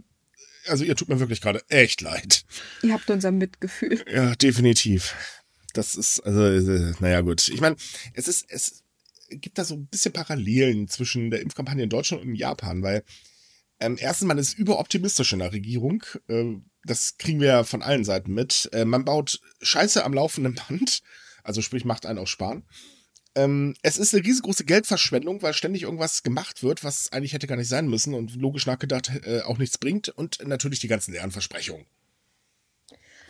[0.68, 2.46] also ihr tut mir wirklich gerade echt leid.
[2.82, 4.04] Ihr habt unser Mitgefühl.
[4.12, 5.16] Ja, definitiv.
[5.74, 7.48] Das ist, also, äh, naja, gut.
[7.50, 7.76] Ich meine,
[8.14, 8.84] es ist, es
[9.30, 13.04] gibt da so ein bisschen Parallelen zwischen der Impfkampagne in Deutschland und in Japan, weil
[13.80, 16.04] ähm, erstens, man ist überoptimistisch in der Regierung.
[16.28, 18.70] Äh, das kriegen wir ja von allen Seiten mit.
[18.72, 21.02] Äh, man baut Scheiße am laufenden Band.
[21.44, 22.64] Also sprich, macht einen auch sparen.
[23.36, 27.56] Ähm, es ist eine riesengroße Geldverschwendung, weil ständig irgendwas gemacht wird, was eigentlich hätte gar
[27.56, 31.32] nicht sein müssen und logisch nachgedacht äh, auch nichts bringt und natürlich die ganzen leeren
[31.32, 31.86] Versprechungen.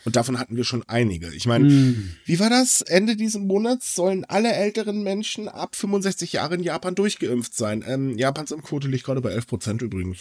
[0.06, 1.34] Und davon hatten wir schon einige.
[1.34, 2.18] Ich meine, mm.
[2.26, 2.82] wie war das?
[2.82, 7.86] Ende dieses Monats sollen alle älteren Menschen ab 65 Jahren in Japan durchgeimpft sein.
[7.88, 10.20] Ähm, Japans Impfquote liegt gerade bei 11 Prozent übrigens.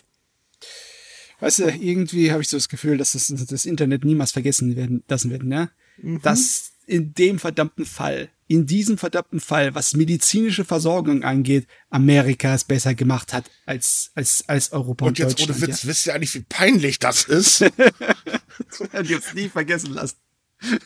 [1.40, 5.02] Weißt du, irgendwie habe ich so das Gefühl, dass das, das Internet niemals vergessen werden
[5.08, 5.70] lassen wird, ne?
[5.96, 6.22] Mhm.
[6.22, 12.64] Dass in dem verdammten Fall in diesem verdammten Fall, was medizinische Versorgung angeht, Amerika es
[12.64, 15.88] besser gemacht hat als, als, als Europa und, und jetzt ohne Witz, ja.
[15.88, 17.60] wisst ihr eigentlich, wie peinlich das ist?
[19.04, 20.16] die uns nie vergessen lassen.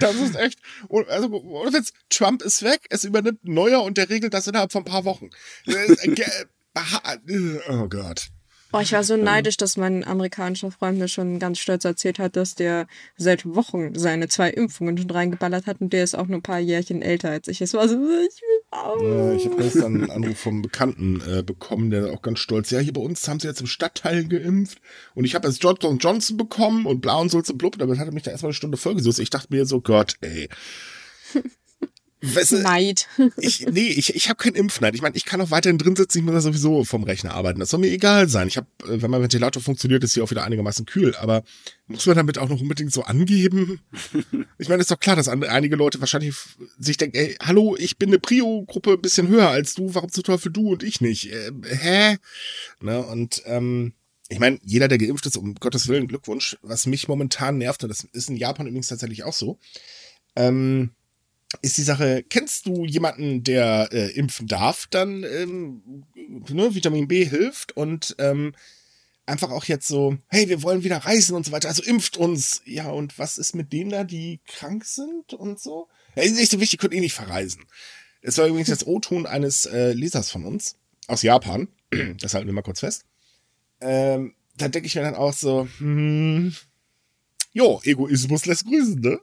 [0.00, 0.60] Das ist echt.
[1.08, 4.82] Also, ohne Witz, Trump ist weg, es übernimmt Neuer und der regelt das innerhalb von
[4.82, 5.30] ein paar Wochen.
[5.66, 6.44] Äh, äh,
[7.68, 8.28] oh Gott.
[8.72, 12.36] Oh, ich war so neidisch, dass mein amerikanischer Freund mir schon ganz stolz erzählt hat,
[12.36, 16.38] dass der seit Wochen seine zwei Impfungen schon reingeballert hat und der ist auch nur
[16.38, 17.62] ein paar Jährchen älter als ich.
[17.62, 19.02] Es war so, ich will auch.
[19.02, 22.78] Ja, ich habe gestern einen Anruf vom Bekannten äh, bekommen, der auch ganz stolz, ja,
[22.80, 24.82] hier bei uns haben sie jetzt im Stadtteil geimpft
[25.14, 28.08] und ich habe jetzt Johnson Johnson bekommen und blau und so und blub, damit hat
[28.08, 29.18] er mich da erstmal eine Stunde vollgesucht.
[29.18, 30.48] Ich dachte mir so, Gott, ey.
[32.20, 33.06] Weißt du, Neid.
[33.36, 34.94] Ich, nee, ich, ich habe keinen Impfneid.
[34.94, 37.60] Ich meine, ich kann auch weiterhin drin sitzen, ich muss ja sowieso vom Rechner arbeiten.
[37.60, 38.48] Das soll mir egal sein.
[38.48, 41.14] Ich habe, äh, wenn mein Ventilator funktioniert, ist hier auch wieder einigermaßen kühl.
[41.16, 41.44] Aber
[41.86, 43.80] muss man damit auch noch unbedingt so angeben?
[44.60, 46.34] Ich meine, ist doch klar, dass einige Leute wahrscheinlich
[46.80, 50.24] sich denken, ey, hallo, ich bin eine Prio-Gruppe ein bisschen höher als du, warum zum
[50.24, 51.32] Teufel du und ich nicht?
[51.32, 52.16] Äh, hä?
[52.80, 53.92] Ne, und ähm,
[54.28, 56.58] ich meine, jeder, der geimpft ist, um Gottes Willen, Glückwunsch.
[56.62, 59.58] Was mich momentan nervt, und das ist in Japan übrigens tatsächlich auch so,
[60.36, 60.90] ähm,
[61.62, 66.04] ist die Sache, kennst du jemanden, der äh, impfen darf, dann ähm,
[66.48, 68.54] ne, Vitamin B hilft und ähm,
[69.24, 72.62] einfach auch jetzt so, hey, wir wollen wieder reisen und so weiter, also impft uns.
[72.64, 75.88] Ja, und was ist mit denen da, die krank sind und so?
[76.16, 77.64] Ja, ist nicht so wichtig, könnt ihr nicht verreisen.
[78.20, 81.68] Es war übrigens das O-Ton eines äh, Lesers von uns aus Japan.
[82.20, 83.04] das halten wir mal kurz fest.
[83.80, 86.54] Ähm, da denke ich mir dann auch so, hm,
[87.52, 89.20] jo, Egoismus lässt grüßen, ne?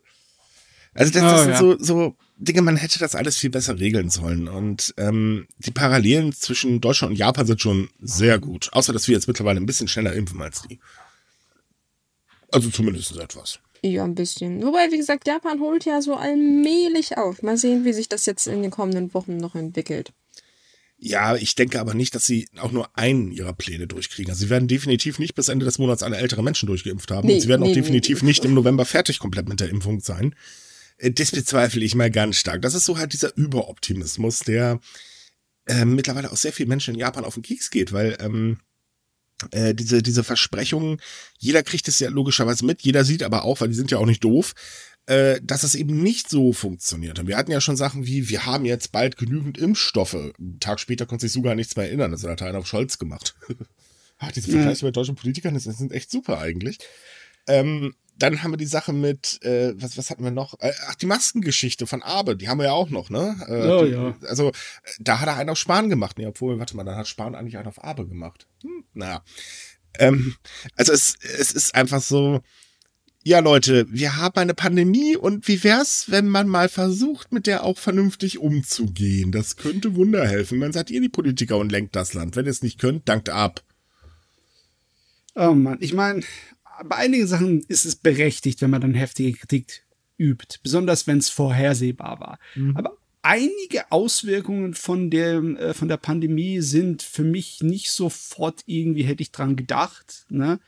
[0.95, 1.59] Also das, das oh, sind ja.
[1.59, 4.47] so, so Dinge, man hätte das alles viel besser regeln sollen.
[4.47, 8.69] Und ähm, die Parallelen zwischen Deutschland und Japan sind schon sehr gut.
[8.71, 10.79] Außer, dass wir jetzt mittlerweile ein bisschen schneller impfen als die.
[12.51, 13.59] Also zumindest etwas.
[13.83, 14.63] Ja, ein bisschen.
[14.63, 17.43] Wobei, wie gesagt, Japan holt ja so allmählich auf.
[17.43, 20.13] Mal sehen, wie sich das jetzt in den kommenden Wochen noch entwickelt.
[20.97, 24.31] Ja, ich denke aber nicht, dass sie auch nur einen ihrer Pläne durchkriegen.
[24.31, 27.27] Also sie werden definitiv nicht bis Ende des Monats alle ältere Menschen durchgeimpft haben.
[27.27, 28.29] Nee, und sie werden nee, auch definitiv nee.
[28.29, 30.33] nicht im November fertig komplett mit der Impfung sein.
[30.97, 32.61] Äh, das bezweifle ich mal ganz stark.
[32.61, 34.79] Das ist so halt dieser Überoptimismus, der
[35.67, 38.59] äh, mittlerweile auch sehr vielen Menschen in Japan auf den Keks geht, weil ähm,
[39.51, 41.01] äh, diese, diese Versprechungen,
[41.37, 44.05] jeder kriegt es ja logischerweise mit, jeder sieht aber auch, weil die sind ja auch
[44.05, 44.53] nicht doof,
[45.07, 47.19] äh, dass es eben nicht so funktioniert.
[47.19, 50.15] Und wir hatten ja schon Sachen wie, wir haben jetzt bald genügend Impfstoffe.
[50.15, 52.11] Einen Tag später konnte sich sogar nichts mehr erinnern.
[52.11, 53.35] Das hat einer auf Scholz gemacht.
[54.17, 54.87] Ach, diese Vergleiche ja.
[54.87, 56.79] bei deutschen Politikern, das sind echt super eigentlich.
[57.47, 60.59] Ähm, dann haben wir die Sache mit, äh, was, was hatten wir noch?
[60.59, 63.35] Äh, ach, die Maskengeschichte von Abe, die haben wir ja auch noch, ne?
[63.47, 64.15] Äh, oh, ja.
[64.27, 64.51] Also,
[64.99, 66.17] da hat er einen auf Spahn gemacht.
[66.17, 68.47] Nee, obwohl, warte mal, dann hat Spahn eigentlich einen auf Abe gemacht.
[68.63, 69.23] Hm, naja.
[69.99, 70.35] Ähm,
[70.75, 72.41] also es, es ist einfach so,
[73.23, 77.63] ja Leute, wir haben eine Pandemie und wie wär's, wenn man mal versucht, mit der
[77.63, 79.31] auch vernünftig umzugehen?
[79.31, 80.59] Das könnte Wunder helfen.
[80.59, 82.35] Man sagt ihr die Politiker und lenkt das Land.
[82.35, 83.63] Wenn ihr es nicht könnt, dankt ab.
[85.33, 86.21] Oh Mann, ich meine,
[86.83, 89.85] bei einigen Sachen ist es berechtigt, wenn man dann heftige Kritik
[90.17, 92.39] übt, besonders wenn es vorhersehbar war.
[92.55, 92.77] Mhm.
[92.77, 99.03] Aber einige Auswirkungen von der, äh, von der Pandemie sind für mich nicht sofort irgendwie,
[99.03, 100.25] hätte ich dran gedacht.
[100.29, 100.59] Ne?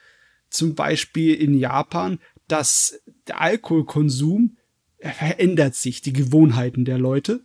[0.50, 4.58] Zum Beispiel in Japan, dass der Alkoholkonsum
[5.00, 7.42] verändert sich, die Gewohnheiten der Leute.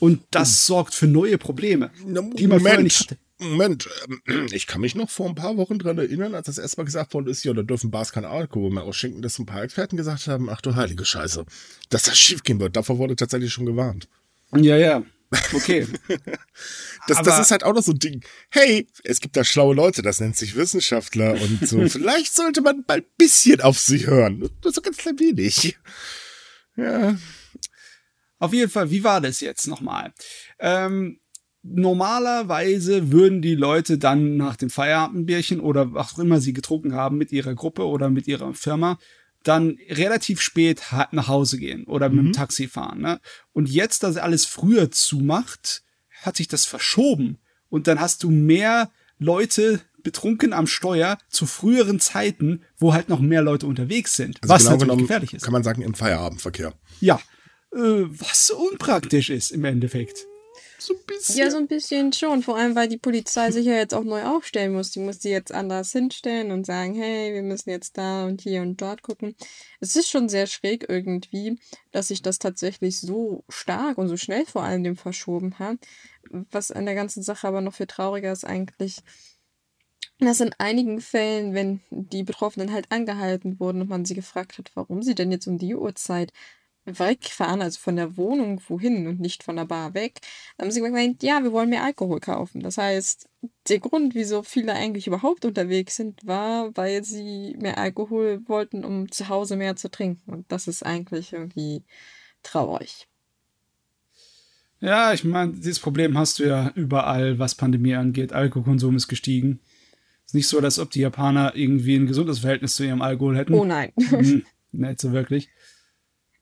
[0.00, 0.66] Und das mhm.
[0.66, 1.90] sorgt für neue Probleme,
[2.36, 3.18] die man vorher nicht hatte.
[3.50, 3.88] Moment,
[4.26, 7.14] ähm, ich kann mich noch vor ein paar Wochen dran erinnern, als das erstmal gesagt
[7.14, 10.26] worden ist, ja, da dürfen Bars kein Alkohol mehr ausschenken, dass ein paar Experten gesagt
[10.26, 11.44] haben, ach du heilige Scheiße,
[11.90, 12.76] dass das schiefgehen wird.
[12.76, 14.08] Davor wurde tatsächlich schon gewarnt.
[14.54, 15.02] Ja, ja.
[15.52, 15.86] Okay.
[17.08, 18.22] das, das ist halt auch noch so ein Ding.
[18.50, 21.80] Hey, es gibt da schlaue Leute, das nennt sich Wissenschaftler und so.
[21.88, 24.50] Vielleicht sollte man mal ein bisschen auf sie hören.
[24.62, 25.78] Nur so ganz klein wenig.
[26.76, 27.16] Ja.
[28.38, 30.12] Auf jeden Fall, wie war das jetzt nochmal?
[30.58, 31.20] Ähm,
[31.62, 37.18] normalerweise würden die Leute dann nach dem Feierabendbierchen oder was auch immer sie getrunken haben
[37.18, 38.98] mit ihrer Gruppe oder mit ihrer Firma
[39.42, 42.32] dann relativ spät nach Hause gehen oder mit dem mhm.
[42.32, 43.00] Taxi fahren.
[43.00, 43.20] Ne?
[43.52, 45.82] Und jetzt, dass alles früher zumacht,
[46.22, 47.38] hat sich das verschoben.
[47.68, 53.20] Und dann hast du mehr Leute betrunken am Steuer zu früheren Zeiten, wo halt noch
[53.20, 54.38] mehr Leute unterwegs sind.
[54.42, 55.42] Also was genau natürlich gefährlich ist.
[55.42, 56.74] Kann man sagen, im Feierabendverkehr.
[57.00, 57.20] Ja.
[57.74, 60.26] Äh, was unpraktisch ist im Endeffekt.
[60.84, 61.36] So ein bisschen.
[61.36, 62.42] Ja, so ein bisschen schon.
[62.42, 64.90] Vor allem, weil die Polizei sich ja jetzt auch neu aufstellen muss.
[64.90, 68.62] Die muss die jetzt anders hinstellen und sagen, hey, wir müssen jetzt da und hier
[68.62, 69.36] und dort gucken.
[69.78, 71.56] Es ist schon sehr schräg irgendwie,
[71.92, 75.78] dass sich das tatsächlich so stark und so schnell vor allem dem verschoben hat.
[76.30, 79.02] Was an der ganzen Sache aber noch viel trauriger ist eigentlich,
[80.18, 84.72] dass in einigen Fällen, wenn die Betroffenen halt angehalten wurden und man sie gefragt hat,
[84.74, 86.32] warum sie denn jetzt um die Uhrzeit
[86.84, 90.20] wegfahren, also von der Wohnung wohin und nicht von der Bar weg,
[90.60, 92.62] haben sie gemeint, ja, wir wollen mehr Alkohol kaufen.
[92.62, 93.28] Das heißt,
[93.68, 99.10] der Grund, wieso viele eigentlich überhaupt unterwegs sind, war, weil sie mehr Alkohol wollten, um
[99.10, 100.32] zu Hause mehr zu trinken.
[100.32, 101.82] Und das ist eigentlich irgendwie
[102.42, 103.06] traurig.
[104.80, 108.32] Ja, ich meine, dieses Problem hast du ja überall, was Pandemie angeht.
[108.32, 109.60] Alkoholkonsum ist gestiegen.
[110.26, 113.54] Ist nicht so, als ob die Japaner irgendwie ein gesundes Verhältnis zu ihrem Alkohol hätten.
[113.54, 113.92] Oh nein.
[113.96, 115.50] Hm, nicht so wirklich.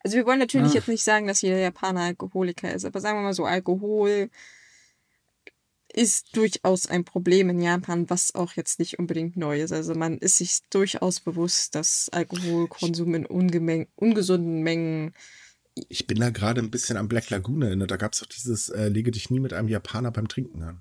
[0.02, 0.76] Also wir wollen natürlich Ah.
[0.76, 4.30] jetzt nicht sagen, dass jeder Japaner Alkoholiker ist, aber sagen wir mal so, Alkohol
[5.92, 9.72] ist durchaus ein Problem in Japan, was auch jetzt nicht unbedingt neu ist.
[9.72, 15.14] Also man ist sich durchaus bewusst, dass Alkoholkonsum in ungemeng ungesunden Mengen
[15.88, 17.90] Ich bin da gerade ein bisschen am Black Lagoon erinnert.
[17.90, 20.78] Da gab es doch dieses äh, Lege dich nie mit einem Japaner beim Trinken an.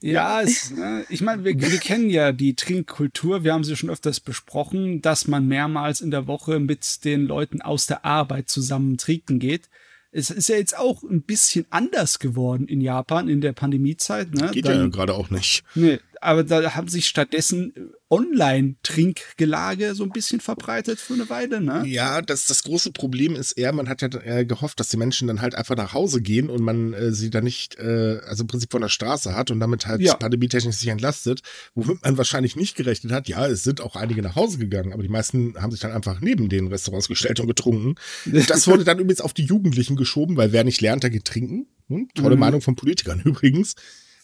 [0.00, 3.42] Ja, es, ne, ich meine, wir, wir kennen ja die Trinkkultur.
[3.42, 7.62] Wir haben sie schon öfters besprochen, dass man mehrmals in der Woche mit den Leuten
[7.62, 9.68] aus der Arbeit zusammen trinken geht.
[10.10, 14.32] Es ist ja jetzt auch ein bisschen anders geworden in Japan in der Pandemiezeit.
[14.32, 14.50] Ne?
[14.52, 15.64] Geht Dann- ja gerade auch nicht.
[15.74, 17.72] Nee, aber da haben sich stattdessen
[18.10, 21.84] Online-Trinkgelage so ein bisschen verbreitet für eine Weile, ne?
[21.86, 25.28] Ja, das, das große Problem ist eher, man hat ja äh, gehofft, dass die Menschen
[25.28, 28.46] dann halt einfach nach Hause gehen und man äh, sie dann nicht, äh, also im
[28.46, 30.14] Prinzip von der Straße hat und damit halt Ja.
[30.16, 31.42] pandemietechnisch sich entlastet,
[31.74, 33.28] womit man wahrscheinlich nicht gerechnet hat.
[33.28, 36.20] Ja, es sind auch einige nach Hause gegangen, aber die meisten haben sich dann einfach
[36.20, 37.94] neben den Restaurants gestellt und getrunken.
[38.24, 41.66] Das wurde dann übrigens auf die Jugendlichen geschoben, weil wer nicht lernt, der geht trinken.
[41.88, 42.08] Hm?
[42.14, 42.40] Tolle Mhm.
[42.40, 43.74] Meinung von Politikern übrigens.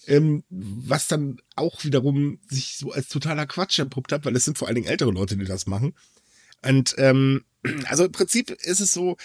[0.06, 4.58] Ähm, was dann auch wiederum sich so als totaler Quatsch entpuppt hat, weil es sind
[4.58, 5.94] vor allen Dingen ältere Leute, die das machen.
[6.62, 7.44] Und ähm,
[7.86, 9.16] also im Prinzip ist es so,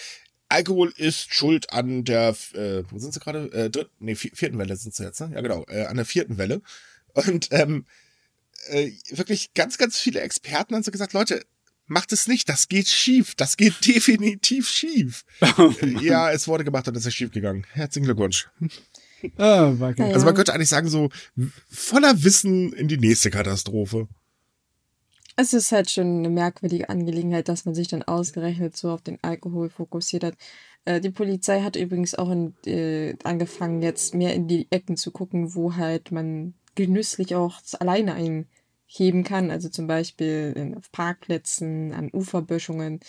[0.48, 3.52] Alkohol ist schuld an der, äh, wo sind sie gerade?
[3.52, 5.30] Äh, dritten, nee, vier- vierten Welle sind sie jetzt, ne?
[5.34, 6.60] Ja, genau, äh, an der vierten Welle.
[7.14, 7.86] Und ähm,
[8.68, 11.44] äh, wirklich ganz, ganz viele Experten haben so gesagt, Leute,
[11.86, 15.24] macht es nicht, das geht schief, das geht definitiv schief.
[15.40, 17.64] Äh, ja, es wurde gemacht und es ist schief gegangen.
[17.72, 18.48] Herzlichen Glückwunsch.
[19.36, 20.12] Ah, war geil.
[20.12, 21.08] Also man könnte eigentlich sagen, so
[21.68, 24.08] voller Wissen in die nächste Katastrophe.
[25.36, 29.18] Es ist halt schon eine merkwürdige Angelegenheit, dass man sich dann ausgerechnet so auf den
[29.22, 30.34] Alkohol fokussiert hat.
[30.84, 35.10] Äh, die Polizei hat übrigens auch in, äh, angefangen, jetzt mehr in die Ecken zu
[35.10, 39.50] gucken, wo halt man genüsslich auch alleine einheben kann.
[39.50, 43.00] Also zum Beispiel in, auf Parkplätzen, an Uferböschungen.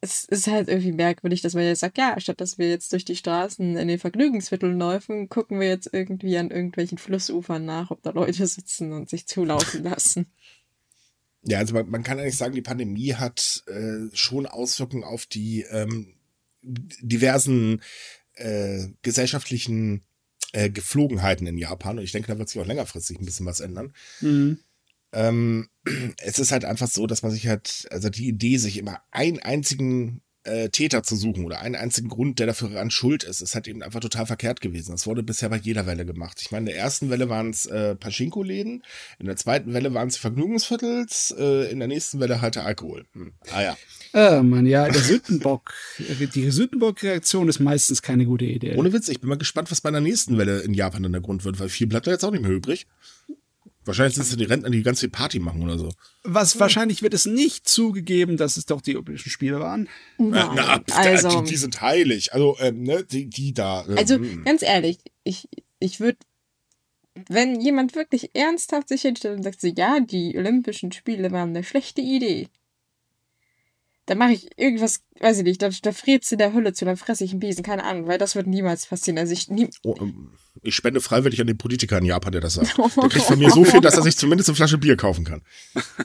[0.00, 3.04] Es ist halt irgendwie merkwürdig, dass man jetzt sagt, ja, statt dass wir jetzt durch
[3.04, 8.02] die Straßen in den Vergnügungsvierteln laufen, gucken wir jetzt irgendwie an irgendwelchen Flussufern nach, ob
[8.02, 10.26] da Leute sitzen und sich zulaufen lassen.
[11.42, 15.62] Ja, also man, man kann eigentlich sagen, die Pandemie hat äh, schon Auswirkungen auf die
[15.70, 16.14] ähm,
[16.62, 17.80] diversen
[18.34, 20.04] äh, gesellschaftlichen
[20.52, 21.98] äh, Geflogenheiten in Japan.
[21.98, 23.92] Und ich denke, da wird sich auch längerfristig ein bisschen was ändern.
[24.20, 24.58] Mhm.
[25.12, 25.68] Ähm,
[26.22, 29.38] es ist halt einfach so, dass man sich halt, also die Idee, sich immer einen
[29.38, 33.54] einzigen äh, Täter zu suchen oder einen einzigen Grund, der dafür an Schuld ist, ist
[33.54, 34.92] halt eben einfach total verkehrt gewesen.
[34.92, 36.38] Das wurde bisher bei jeder Welle gemacht.
[36.40, 38.82] Ich meine, in der ersten Welle waren es äh, Pachinko-Läden,
[39.18, 43.04] in der zweiten Welle waren es Vergnügungsviertels, äh, in der nächsten Welle halt der Alkohol.
[43.12, 43.32] Hm.
[43.50, 43.76] Ah ja.
[44.12, 45.74] Ah, Mann, ja, der Sündenbock,
[46.34, 48.74] die Sündenbock-Reaktion ist meistens keine gute Idee.
[48.76, 51.20] Ohne Witz, ich bin mal gespannt, was bei der nächsten Welle in Japan dann der
[51.20, 52.86] Grund wird, weil viel bleibt da jetzt auch nicht mehr übrig.
[53.88, 55.88] Wahrscheinlich sind es die Rentner, die ganz viel Party machen oder so.
[56.22, 59.88] Was wahrscheinlich wird es nicht zugegeben, dass es doch die Olympischen Spiele waren.
[60.18, 62.34] Nein, Na, pf, also, die, die sind heilig.
[62.34, 63.86] Also, ähm, ne, die, die da.
[63.88, 64.44] ähm, also hm.
[64.44, 65.48] ganz ehrlich, ich,
[65.80, 66.18] ich würde,
[67.30, 71.64] wenn jemand wirklich ernsthaft sich hinstellt und sagt so, ja, die Olympischen Spiele waren eine
[71.64, 72.48] schlechte Idee,
[74.08, 76.96] dann mache ich irgendwas, weiß ich nicht, da, da friert's in der Hölle zu, dann
[76.96, 79.18] fresse ich einen Besen, keine Ahnung, weil das wird niemals passieren.
[79.18, 80.30] Also ich nie, Oh, ähm,
[80.62, 82.78] ich spende freiwillig an den Politiker in Japan, der das sagt.
[82.96, 85.42] Der kriegt von mir so viel, dass er sich zumindest eine Flasche Bier kaufen kann.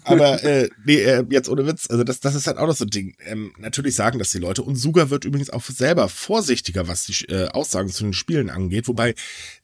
[0.03, 2.83] Aber äh, nee, äh, jetzt ohne Witz, also das, das ist halt auch noch so
[2.83, 3.15] ein Ding.
[3.25, 4.63] Ähm, natürlich sagen das die Leute.
[4.63, 8.89] Und Suga wird übrigens auch selber vorsichtiger, was die äh, Aussagen zu den Spielen angeht.
[8.89, 9.15] Wobei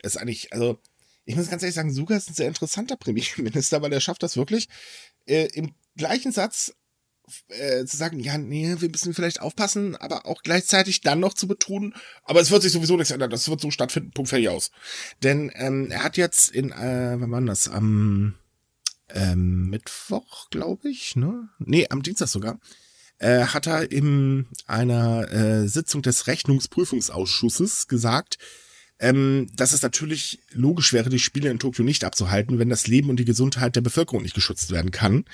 [0.02, 0.80] es eigentlich, also
[1.26, 4.38] ich muss ganz ehrlich sagen, Suga ist ein sehr interessanter Premierminister, weil er schafft das
[4.38, 4.70] wirklich
[5.28, 6.74] äh, im gleichen Satz
[7.50, 11.48] äh, zu sagen, ja, nee, wir müssen vielleicht aufpassen, aber auch gleichzeitig dann noch zu
[11.48, 14.72] betonen, aber es wird sich sowieso nichts ändern, das wird so stattfinden, Punkt fertig aus.
[15.24, 18.36] Denn ähm, er hat jetzt in, äh, wann war das, am
[19.10, 21.50] ähm, Mittwoch, glaube ich, ne?
[21.60, 22.60] Nee, am Dienstag sogar,
[23.18, 28.38] äh, hat er in einer äh, Sitzung des Rechnungsprüfungsausschusses gesagt,
[29.00, 33.10] ähm, dass es natürlich logisch wäre, die Spiele in Tokio nicht abzuhalten, wenn das Leben
[33.10, 35.26] und die Gesundheit der Bevölkerung nicht geschützt werden kann.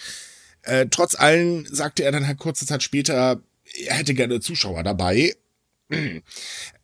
[0.65, 3.41] Äh, trotz allem sagte er dann halt kurze Zeit später,
[3.85, 5.35] er hätte gerne Zuschauer dabei.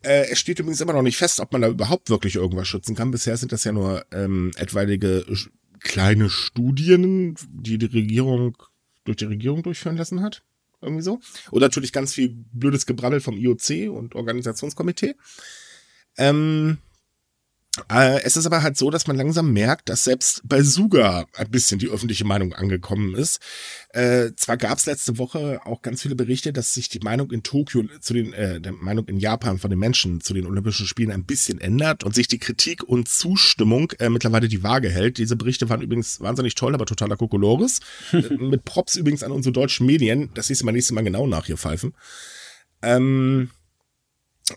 [0.03, 2.95] Äh, es steht übrigens immer noch nicht fest, ob man da überhaupt wirklich irgendwas schützen
[2.95, 3.11] kann.
[3.11, 5.23] Bisher sind das ja nur ähm, etwaige
[5.79, 8.57] kleine Studien, die die Regierung
[9.03, 10.41] durch die Regierung durchführen lassen hat.
[10.81, 11.19] irgendwie so.
[11.51, 15.13] Und natürlich ganz viel blödes Gebrabbel vom IOC und Organisationskomitee.
[16.17, 16.90] Ähm, äh,
[17.87, 21.79] es ist aber halt so, dass man langsam merkt, dass selbst bei Suga ein bisschen
[21.79, 23.39] die öffentliche Meinung angekommen ist.
[23.93, 27.43] Äh, zwar gab es letzte Woche auch ganz viele Berichte, dass sich die Meinung in
[27.43, 31.11] Tokio zu den, äh, der Meinung in Japan von den Menschen zu den Olympischen Spielen
[31.11, 35.17] ein bisschen ändert und sich die Kritik und Zustimmung äh, mittlerweile die Waage hält.
[35.17, 37.79] Diese Berichte waren übrigens wahnsinnig toll, aber totaler Kokolores.
[38.11, 40.29] Äh, mit Props übrigens an unsere deutschen Medien.
[40.33, 41.93] Das siehst du mal nächstes Mal genau nach hier pfeifen.
[42.81, 43.49] Ähm,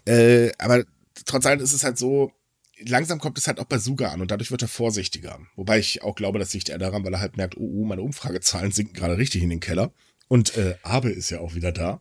[0.06, 0.84] äh, aber
[1.24, 2.32] trotz allem ist es halt so,
[2.80, 5.38] langsam kommt es halt auch bei Suga an und dadurch wird er vorsichtiger.
[5.56, 8.02] Wobei ich auch glaube, das liegt eher daran, weil er halt merkt, oh, oh meine
[8.02, 9.92] Umfragezahlen sinken gerade richtig in den Keller.
[10.28, 12.00] Und äh, Abe ist ja auch wieder da.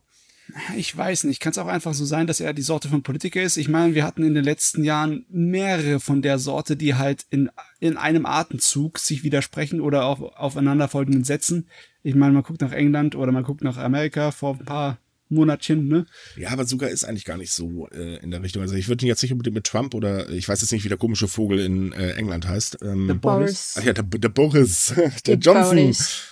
[0.76, 1.40] Ich weiß nicht.
[1.40, 3.56] Kann es auch einfach so sein, dass er die Sorte von Politiker ist?
[3.56, 7.50] Ich meine, wir hatten in den letzten Jahren mehrere von der Sorte, die halt in,
[7.80, 11.68] in einem Atemzug sich widersprechen oder auf aufeinanderfolgenden Sätzen.
[12.02, 14.98] Ich meine, man guckt nach England oder man guckt nach Amerika vor ein paar
[15.34, 16.06] Monatchen, ne?
[16.36, 18.62] Ja, aber sogar ist eigentlich gar nicht so äh, in der Richtung.
[18.62, 20.88] Also ich würde ihn jetzt nicht unbedingt mit Trump oder ich weiß jetzt nicht, wie
[20.88, 22.78] der komische Vogel in äh, England heißt.
[22.82, 23.76] Ähm, der Boris.
[23.78, 24.94] Ach ja, der, der Boris,
[25.26, 25.76] der Johnson.
[25.76, 26.22] Boris.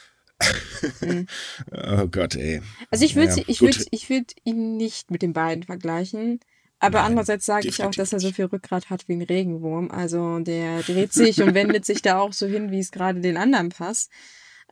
[1.70, 2.62] oh Gott, ey.
[2.90, 6.40] Also ich würde ja, ich würd, ich würd ihn nicht mit den beiden vergleichen.
[6.78, 9.92] Aber Nein, andererseits sage ich auch, dass er so viel Rückgrat hat wie ein Regenwurm.
[9.92, 13.36] Also der dreht sich und wendet sich da auch so hin, wie es gerade den
[13.36, 14.10] anderen passt.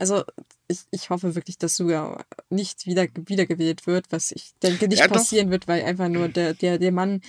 [0.00, 0.24] Also
[0.66, 5.08] ich, ich hoffe wirklich, dass Suga nicht wieder wiedergewählt wird, was ich denke nicht ja,
[5.08, 5.52] passieren doch.
[5.52, 7.20] wird, weil einfach nur der, der, der Mann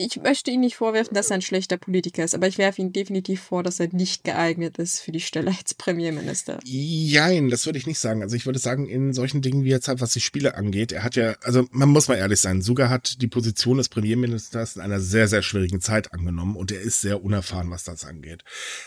[0.00, 2.90] ich möchte ihm nicht vorwerfen, dass er ein schlechter Politiker ist, aber ich werfe ihm
[2.92, 6.58] definitiv vor, dass er nicht geeignet ist für die Stelle als Premierminister.
[6.64, 8.22] Jein, das würde ich nicht sagen.
[8.22, 11.02] Also ich würde sagen, in solchen Dingen wie jetzt halt, was die Spiele angeht, er
[11.02, 14.82] hat ja, also man muss mal ehrlich sein, Suga hat die Position des Premierministers in
[14.82, 18.42] einer sehr, sehr schwierigen Zeit angenommen und er ist sehr unerfahren, was das angeht.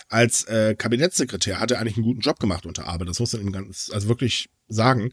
[0.10, 3.44] Als äh, Kabinettssekretär hat er eigentlich einen guten Job gemacht unter Abe, das muss man
[3.44, 5.12] ihm ganz, also wirklich sagen.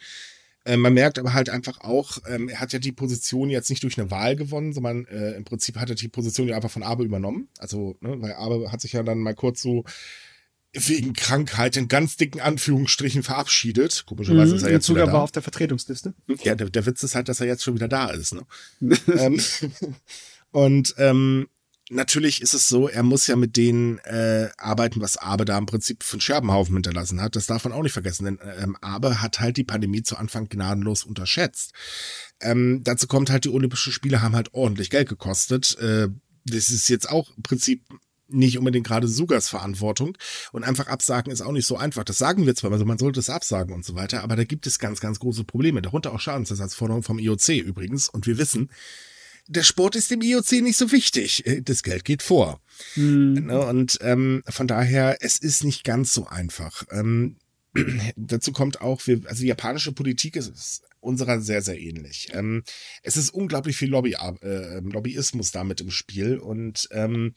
[0.70, 3.82] Äh, man merkt aber halt einfach auch, ähm, er hat ja die Position jetzt nicht
[3.82, 6.84] durch eine Wahl gewonnen, sondern äh, im Prinzip hat er die Position ja einfach von
[6.84, 7.48] Abe übernommen.
[7.58, 9.84] Also, ne, weil Abe hat sich ja dann mal kurz so
[10.72, 14.04] wegen Krankheit in ganz dicken Anführungsstrichen verabschiedet.
[14.06, 16.14] Komischerweise mhm, ist er jetzt sogar war auf der Vertretungsliste.
[16.44, 18.34] Ja, der, der Witz ist halt, dass er jetzt schon wieder da ist.
[18.34, 18.42] Ne?
[19.18, 19.40] ähm,
[20.52, 21.48] und ähm,
[21.90, 25.66] natürlich ist es so, er muss ja mit denen äh, arbeiten, was Abe da im
[25.66, 27.36] Prinzip einen Scherbenhaufen hinterlassen hat.
[27.36, 30.48] Das darf man auch nicht vergessen, denn ähm, Abe hat halt die Pandemie zu Anfang
[30.48, 31.72] gnadenlos unterschätzt.
[32.40, 35.76] Ähm, dazu kommt halt, die Olympischen Spiele haben halt ordentlich Geld gekostet.
[35.78, 36.08] Äh,
[36.44, 37.84] das ist jetzt auch im Prinzip
[38.32, 40.16] nicht unbedingt gerade Sugas Verantwortung.
[40.52, 42.04] Und einfach absagen ist auch nicht so einfach.
[42.04, 44.66] Das sagen wir zwar, also man sollte es absagen und so weiter, aber da gibt
[44.66, 45.82] es ganz, ganz große Probleme.
[45.82, 48.08] Darunter auch Schadensersatzforderungen vom IOC übrigens.
[48.08, 48.70] Und wir wissen,
[49.50, 51.44] der Sport ist dem IOC nicht so wichtig.
[51.44, 52.60] Äh, das Geld geht vor.
[52.94, 53.50] Mhm.
[53.50, 56.84] Und ähm, von daher, es ist nicht ganz so einfach.
[56.92, 57.36] Ähm,
[58.16, 62.28] dazu kommt auch, wir, also die japanische Politik ist, ist unserer sehr, sehr ähnlich.
[62.32, 62.62] Ähm,
[63.02, 67.34] es ist unglaublich viel Lobby, äh, Lobbyismus damit im Spiel und ähm,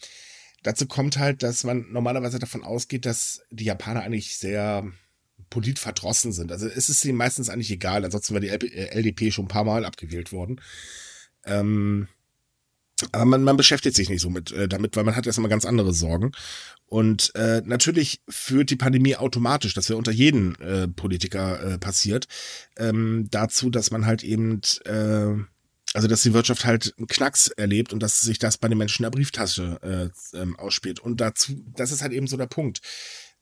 [0.62, 4.86] dazu kommt halt, dass man normalerweise davon ausgeht, dass die Japaner eigentlich sehr
[5.50, 6.52] politverdrossen sind.
[6.52, 9.86] Also es ist ihnen meistens eigentlich egal, ansonsten wäre die LDP schon ein paar Mal
[9.86, 10.60] abgewählt worden.
[11.46, 12.08] Ähm,
[13.12, 15.66] aber man, man beschäftigt sich nicht so mit äh, damit, weil man hat erstmal ganz
[15.66, 16.32] andere Sorgen.
[16.86, 22.28] Und äh, natürlich führt die Pandemie automatisch, das wäre unter jedem äh, Politiker äh, passiert,
[22.78, 25.34] ähm, dazu, dass man halt eben, äh,
[25.94, 29.04] also dass die Wirtschaft halt einen Knacks erlebt und dass sich das bei den Menschen
[29.04, 31.00] in der Brieftasche äh, ähm, ausspielt.
[31.00, 32.82] Und dazu, das ist halt eben so der Punkt.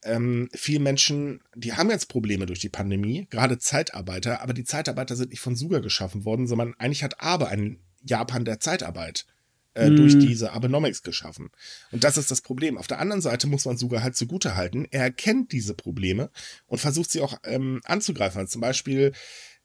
[0.04, 5.16] Ähm, viele Menschen, die haben jetzt Probleme durch die Pandemie, gerade Zeitarbeiter, aber die Zeitarbeiter
[5.16, 9.26] sind nicht von Suga geschaffen worden, sondern eigentlich hat Abe einen Japan der Zeitarbeit
[9.74, 9.96] äh, mm.
[9.96, 11.50] durch diese Abenomics geschaffen.
[11.92, 12.78] Und das ist das Problem.
[12.78, 16.30] Auf der anderen Seite muss man sogar halt zugute halten, er erkennt diese Probleme
[16.68, 18.40] und versucht sie auch ähm, anzugreifen.
[18.40, 19.14] Also zum Beispiel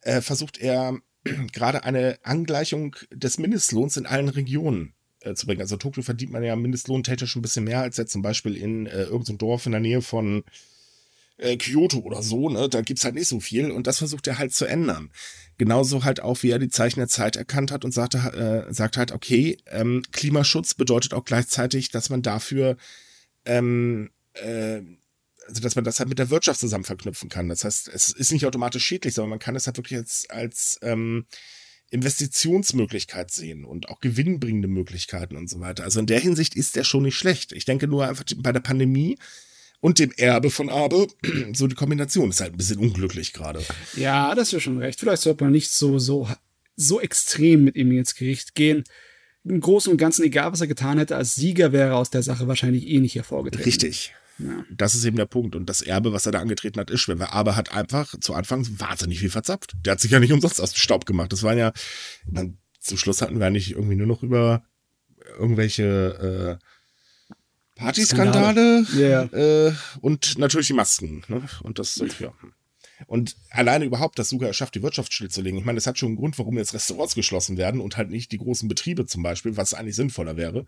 [0.02, 0.98] äh, versucht er
[1.52, 5.60] gerade eine Angleichung des Mindestlohns in allen Regionen äh, zu bringen.
[5.60, 9.04] Also Tokio verdient man ja mindestlohntechnisch ein bisschen mehr als jetzt zum Beispiel in äh,
[9.04, 10.44] irgendeinem Dorf in der Nähe von
[11.38, 12.68] äh, Kyoto oder so, ne?
[12.68, 15.10] Da gibt's halt nicht so viel und das versucht er halt zu ändern.
[15.58, 18.96] Genauso halt auch, wie er die Zeichen der Zeit erkannt hat und sagte, äh, sagt
[18.96, 22.76] halt, okay, ähm, Klimaschutz bedeutet auch gleichzeitig, dass man dafür,
[23.44, 24.80] ähm, äh,
[25.46, 27.48] also dass man das halt mit der Wirtschaft zusammen verknüpfen kann.
[27.48, 30.78] Das heißt, es ist nicht automatisch schädlich, sondern man kann es halt wirklich als, als
[30.82, 31.26] ähm,
[31.90, 35.84] Investitionsmöglichkeit sehen und auch gewinnbringende Möglichkeiten und so weiter.
[35.84, 37.52] Also in der Hinsicht ist der schon nicht schlecht.
[37.52, 39.16] Ich denke nur einfach bei der Pandemie
[39.80, 41.06] und dem Erbe von Abe,
[41.52, 43.62] so die Kombination ist halt ein bisschen unglücklich gerade.
[43.96, 45.00] Ja, das ist ja schon recht.
[45.00, 46.28] Vielleicht sollte man nicht so, so,
[46.76, 48.84] so extrem mit ihm ins Gericht gehen.
[49.44, 52.48] Im Großen und Ganzen, egal was er getan hätte, als Sieger wäre aus der Sache
[52.48, 53.64] wahrscheinlich eh nicht hervorgetreten.
[53.64, 54.12] Richtig.
[54.38, 54.64] Ja.
[54.70, 55.54] Das ist eben der Punkt.
[55.54, 57.18] Und das Erbe, was er da angetreten hat, ist schwer.
[57.18, 59.74] Weil Abe hat einfach zu Anfang wahnsinnig viel verzapft.
[59.84, 61.32] Der hat sich ja nicht umsonst aus dem Staub gemacht.
[61.32, 61.72] Das waren ja,
[62.28, 64.64] man, zum Schluss hatten wir nicht irgendwie nur noch über
[65.38, 66.64] irgendwelche äh,
[67.76, 69.24] Partyskandale yeah.
[69.32, 71.22] äh, und natürlich die Masken.
[71.28, 71.42] Ne?
[71.62, 72.32] Und das, ja.
[73.06, 75.58] Und alleine überhaupt, dass Suga es schafft, die Wirtschaft stillzulegen.
[75.58, 78.32] Ich meine, das hat schon einen Grund, warum jetzt Restaurants geschlossen werden und halt nicht
[78.32, 80.64] die großen Betriebe zum Beispiel, was eigentlich sinnvoller wäre.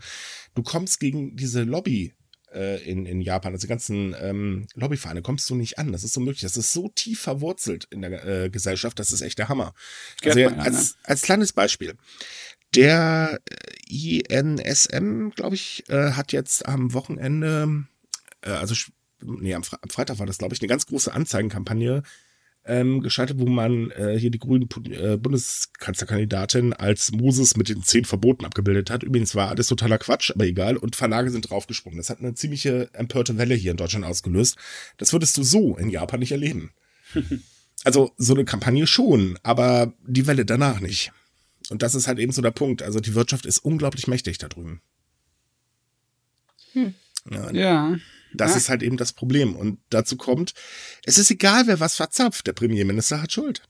[0.55, 2.15] Du kommst gegen diese Lobby
[2.53, 5.93] äh, in, in Japan, also die ganzen ähm, Lobbyvereine, kommst du nicht an.
[5.93, 6.43] Das ist so möglich.
[6.43, 9.73] Das ist so tief verwurzelt in der äh, Gesellschaft, das ist echt der Hammer.
[10.23, 11.97] Also, ja, als, als kleines Beispiel.
[12.75, 13.41] Der
[13.91, 17.87] äh, INSM, glaube ich, äh, hat jetzt am Wochenende,
[18.43, 18.75] äh, also
[19.23, 22.03] nee, am, Fre am Freitag war das, glaube ich, eine ganz große Anzeigenkampagne
[22.69, 28.05] ähm, geschaltet, wo man äh, hier die grünen äh, Bundeskanzlerkandidatin als Moses mit den zehn
[28.05, 29.03] Verboten abgebildet hat.
[29.03, 30.77] Übrigens war alles totaler Quatsch, aber egal.
[30.77, 31.97] Und Verlage sind draufgesprungen.
[31.97, 34.57] Das hat eine ziemliche empörte Welle hier in Deutschland ausgelöst.
[34.99, 36.73] Das würdest du so in Japan nicht erleben.
[37.85, 41.13] also so eine Kampagne schon, aber die Welle danach nicht.
[41.71, 42.83] Und das ist halt eben so der Punkt.
[42.83, 44.81] Also die Wirtschaft ist unglaublich mächtig da drüben.
[46.73, 46.95] Hm.
[47.31, 47.51] Ja.
[47.53, 47.97] ja.
[48.35, 48.57] Das ja.
[48.59, 49.57] ist halt eben das Problem.
[49.57, 50.55] Und dazu kommt,
[51.05, 52.47] es ist egal, wer was verzapft.
[52.47, 53.63] Der Premierminister hat Schuld.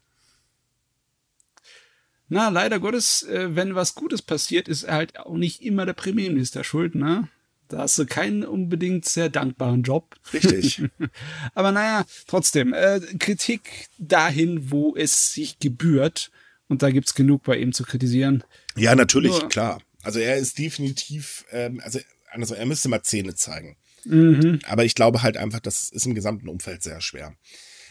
[2.28, 6.62] Na, leider Gottes, äh, wenn was Gutes passiert, ist halt auch nicht immer der Premierminister
[6.62, 7.28] schuld, ne?
[7.68, 10.16] Da hast du keinen unbedingt sehr dankbaren Job.
[10.32, 10.82] Richtig.
[11.55, 16.30] Aber naja, trotzdem, äh, Kritik dahin, wo es sich gebührt.
[16.68, 18.44] Und da gibt's genug bei ihm zu kritisieren.
[18.76, 19.80] Ja, natürlich, Nur, klar.
[20.02, 21.98] Also er ist definitiv, ähm, also,
[22.30, 23.76] also er müsste mal Zähne zeigen.
[24.04, 24.60] Mhm.
[24.64, 27.34] Aber ich glaube halt einfach, das ist im gesamten Umfeld sehr schwer.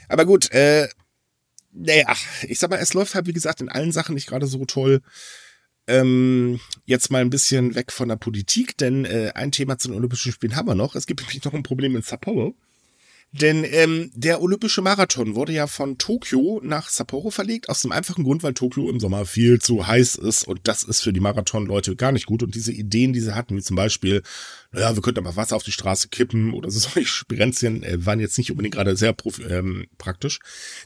[0.08, 0.88] Aber gut, äh,
[1.72, 2.16] naja,
[2.48, 5.02] ich sag mal, es läuft halt, wie gesagt, in allen Sachen nicht gerade so toll.
[5.88, 9.98] Ähm, jetzt mal ein bisschen weg von der Politik, denn äh, ein Thema zu den
[9.98, 10.96] Olympischen Spielen haben wir noch.
[10.96, 12.56] Es gibt nämlich noch ein Problem in Sapporo.
[13.34, 18.24] Denn ähm, der Olympische Marathon wurde ja von Tokio nach Sapporo verlegt, aus dem einfachen
[18.24, 21.98] Grund, weil Tokio im Sommer viel zu heiß ist und das ist für die Marathonleute
[21.98, 22.42] gar nicht gut.
[22.42, 24.24] Und diese Ideen, die sie hatten, wie zum Beispiel,
[24.72, 28.22] naja, wir könnten aber Wasser auf die Straße kippen oder so solche Spirenzchen, äh, waren
[28.22, 29.14] jetzt nicht unbedingt gerade sehr
[29.50, 30.40] ähm, praktisch.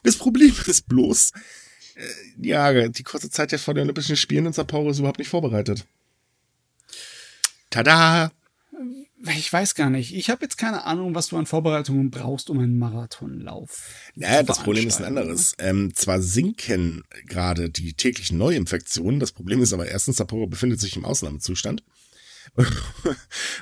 [0.03, 1.31] Das Problem ist bloß,
[1.95, 5.29] äh, ja, die kurze Zeit jetzt vor den Olympischen Spielen in Sapporo ist überhaupt nicht
[5.29, 5.85] vorbereitet.
[7.69, 8.31] Tada!
[9.37, 10.15] Ich weiß gar nicht.
[10.15, 14.11] Ich habe jetzt keine Ahnung, was du an Vorbereitungen brauchst, um einen Marathonlauf.
[14.15, 15.53] Naja, das Problem ist ein anderes.
[15.59, 20.95] Ähm, zwar sinken gerade die täglichen Neuinfektionen, das Problem ist aber erstens, Sapporo befindet sich
[20.95, 21.83] im Ausnahmezustand.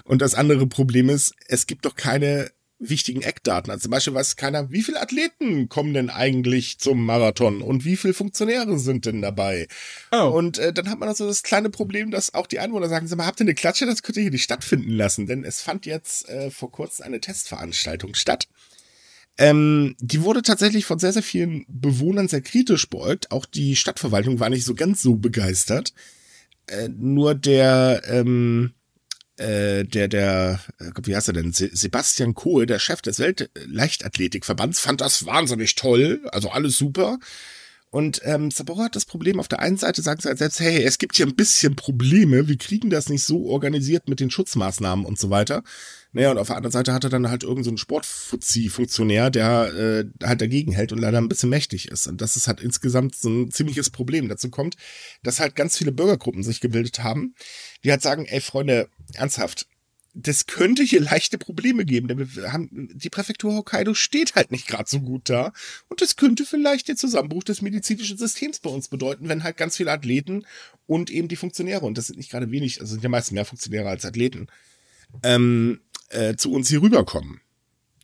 [0.03, 3.71] Und das andere Problem ist, es gibt doch keine wichtigen Eckdaten.
[3.71, 7.97] Also zum Beispiel weiß keiner, wie viele Athleten kommen denn eigentlich zum Marathon und wie
[7.97, 9.67] viele Funktionäre sind denn dabei?
[10.11, 10.30] Oh.
[10.30, 13.17] Und äh, dann hat man also das kleine Problem, dass auch die Einwohner sagen, sag
[13.17, 13.86] mal, habt ihr eine Klatsche?
[13.86, 17.19] Das könnt ihr hier nicht stattfinden lassen, denn es fand jetzt äh, vor kurzem eine
[17.19, 18.47] Testveranstaltung statt.
[19.38, 23.32] Ähm, die wurde tatsächlich von sehr, sehr vielen Bewohnern sehr kritisch beäugt.
[23.32, 25.93] Auch die Stadtverwaltung war nicht so ganz so begeistert.
[26.67, 28.73] Äh, nur der, ähm,
[29.40, 35.02] äh, der, der, äh, wie heißt er denn, Sebastian Kohl, der Chef des Weltleichtathletikverbands, fand
[35.02, 37.20] das wahnsinnig toll, also alles super.
[37.92, 40.84] Und ähm, Sapporo hat das Problem, auf der einen Seite sagen sie halt selbst, hey,
[40.84, 45.06] es gibt hier ein bisschen Probleme, wir kriegen das nicht so organisiert mit den Schutzmaßnahmen
[45.06, 45.64] und so weiter.
[46.12, 50.26] Naja, und auf der anderen Seite hat er dann halt irgendeinen so Sportfuzzi-Funktionär, der äh,
[50.26, 52.08] halt dagegen hält und leider ein bisschen mächtig ist.
[52.08, 54.30] Und das ist halt insgesamt so ein ziemliches Problem.
[54.30, 54.76] Dazu kommt,
[55.24, 57.34] dass halt ganz viele Bürgergruppen sich gebildet haben,
[57.84, 59.68] die halt sagen, ey Freunde, ernsthaft,
[60.22, 64.67] das könnte hier leichte Probleme geben, denn wir haben, die Präfektur Hokkaido steht halt nicht
[64.67, 65.53] gerade so gut da.
[65.88, 69.78] Und das könnte vielleicht den Zusammenbruch des medizinischen Systems bei uns bedeuten, wenn halt ganz
[69.78, 70.45] viele Athleten
[70.88, 73.45] und eben die Funktionäre, und das sind nicht gerade wenig, also sind ja meist mehr
[73.45, 74.47] Funktionäre als Athleten,
[75.24, 77.41] ähm, äh, zu uns hier rüberkommen.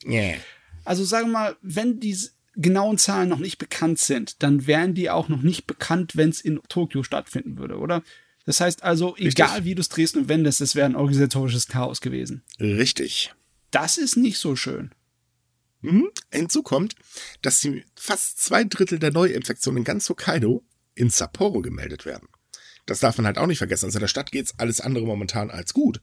[0.05, 0.37] Yeah.
[0.83, 2.17] Also sagen wir mal, wenn die
[2.55, 6.39] genauen Zahlen noch nicht bekannt sind, dann wären die auch noch nicht bekannt, wenn es
[6.39, 8.03] in Tokio stattfinden würde, oder?
[8.45, 9.39] Das heißt also, Richtig.
[9.39, 12.43] egal wie du es drehst und wendest, es wäre ein organisatorisches Chaos gewesen.
[12.59, 13.33] Richtig.
[13.71, 14.93] Das ist nicht so schön.
[15.81, 16.09] Mhm.
[16.31, 16.95] Hinzu kommt,
[17.41, 22.29] dass die fast zwei Drittel der Neuinfektionen in ganz Hokkaido in Sapporo gemeldet werden.
[22.85, 23.85] Das darf man halt auch nicht vergessen.
[23.85, 25.99] Also der Stadt geht's alles andere momentan als gut.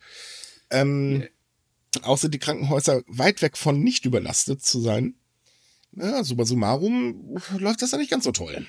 [0.70, 1.22] Ähm,
[1.94, 2.02] ja.
[2.02, 5.14] Auch sind die Krankenhäuser weit weg von nicht überlastet zu sein.
[5.92, 8.66] Ja, summa summarum läuft das ja nicht ganz so toll.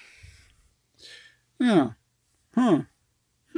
[1.59, 1.95] Ja.
[2.53, 2.86] Hm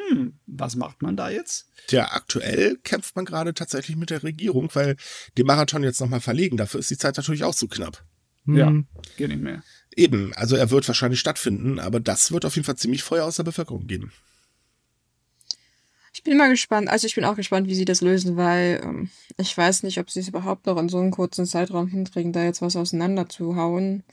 [0.09, 1.67] hm, was macht man da jetzt?
[1.87, 4.95] Tja, aktuell kämpft man gerade tatsächlich mit der Regierung, weil
[5.37, 6.57] die Marathon jetzt nochmal verlegen.
[6.57, 8.03] Dafür ist die Zeit natürlich auch zu knapp.
[8.45, 8.57] Hm.
[8.57, 8.73] Ja,
[9.17, 9.63] geht nicht mehr.
[9.95, 13.37] Eben, also er wird wahrscheinlich stattfinden, aber das wird auf jeden Fall ziemlich Feuer aus
[13.37, 14.11] der Bevölkerung geben.
[16.13, 16.87] Ich bin mal gespannt.
[16.87, 20.09] Also ich bin auch gespannt, wie sie das lösen, weil ähm, ich weiß nicht, ob
[20.09, 24.03] sie es überhaupt noch in so einem kurzen Zeitraum hinkriegen, da jetzt was auseinanderzuhauen.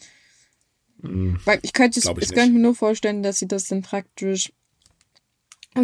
[1.01, 1.39] Mhm.
[1.45, 4.53] Weil ich könnte es, ich, ich könnte mir nur vorstellen, dass sie das dann praktisch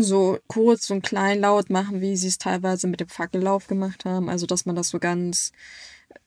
[0.01, 4.29] so kurz und klein laut machen, wie sie es teilweise mit dem Fackellauf gemacht haben.
[4.29, 5.53] Also dass man das so ganz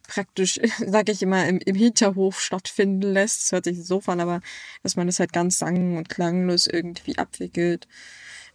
[0.07, 3.41] praktisch, sag ich immer, im, im Hinterhof stattfinden lässt.
[3.41, 4.41] Das hört sich so an, aber
[4.83, 7.87] dass man das halt ganz sang- und klanglos irgendwie abwickelt.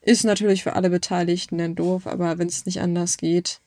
[0.03, 3.61] Ist natürlich für alle Beteiligten dann doof, aber wenn es nicht anders geht,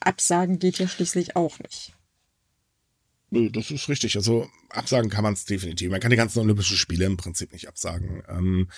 [0.00, 1.94] absagen geht ja schließlich auch nicht.
[3.30, 4.16] Das ist richtig.
[4.16, 5.90] Also absagen kann man es definitiv.
[5.90, 8.22] Man kann die ganzen Olympischen Spiele im Prinzip nicht absagen.
[8.28, 8.68] Ähm,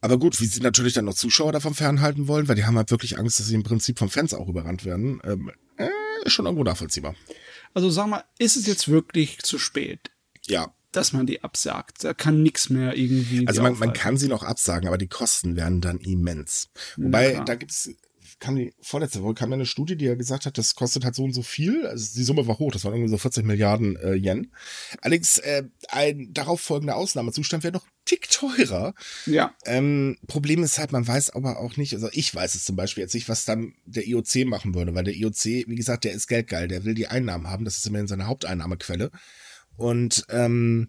[0.00, 2.90] aber gut, wie sie natürlich dann noch Zuschauer davon fernhalten wollen, weil die haben halt
[2.90, 5.88] wirklich Angst, dass sie im Prinzip vom Fans auch überrannt werden, ähm, äh,
[6.24, 7.14] ist schon irgendwo nachvollziehbar.
[7.74, 10.10] Also sag mal, ist es jetzt wirklich zu spät?
[10.46, 10.72] Ja.
[10.92, 12.02] Dass man die absagt.
[12.02, 13.46] Da kann nichts mehr irgendwie.
[13.46, 16.70] Also man, man kann sie noch absagen, aber die Kosten werden dann immens.
[16.96, 17.44] Wobei, ja.
[17.44, 17.90] da gibt's
[18.40, 21.24] kam die vorletzte Woche kam eine Studie, die ja gesagt hat, das kostet halt so
[21.24, 21.86] und so viel.
[21.86, 24.52] Also die Summe war hoch, das waren irgendwie so 40 Milliarden äh, Yen.
[25.00, 28.94] Allerdings äh, ein darauf folgender Ausnahmezustand wäre noch tick teurer.
[29.26, 29.54] Ja.
[29.64, 33.02] Ähm, Problem ist halt, man weiß aber auch nicht, also ich weiß es zum Beispiel
[33.02, 36.28] jetzt nicht, was dann der IOC machen würde, weil der IOC, wie gesagt, der ist
[36.28, 39.10] geldgeil, der will die Einnahmen haben, das ist immerhin seine Haupteinnahmequelle.
[39.76, 40.88] Und ähm,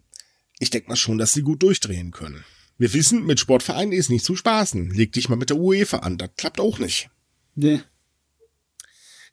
[0.58, 2.44] ich denke mal schon, dass sie gut durchdrehen können.
[2.78, 4.90] Wir wissen, mit Sportvereinen ist nicht zu spaßen.
[4.90, 7.10] Leg dich mal mit der UEFA an, das klappt auch nicht.
[7.54, 7.82] Nee.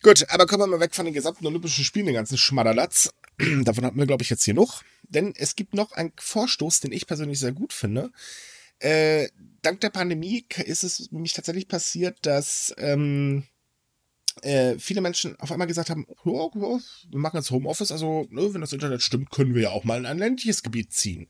[0.04, 3.10] Gut, aber kommen wir mal weg von den gesamten Olympischen Spielen, den ganzen Schmadderlatz.
[3.64, 4.84] Davon hatten wir, glaube ich, jetzt hier noch.
[5.04, 8.12] Denn es gibt noch einen Vorstoß, den ich persönlich sehr gut finde.
[8.80, 9.30] Äh,
[9.62, 13.44] dank der Pandemie ist es nämlich tatsächlich passiert, dass ähm,
[14.44, 16.80] äh, viele Menschen auf einmal gesagt haben, oh, oh,
[17.10, 20.00] wir machen jetzt Homeoffice, also ne, wenn das Internet stimmt, können wir ja auch mal
[20.00, 21.28] in ein ländliches Gebiet ziehen.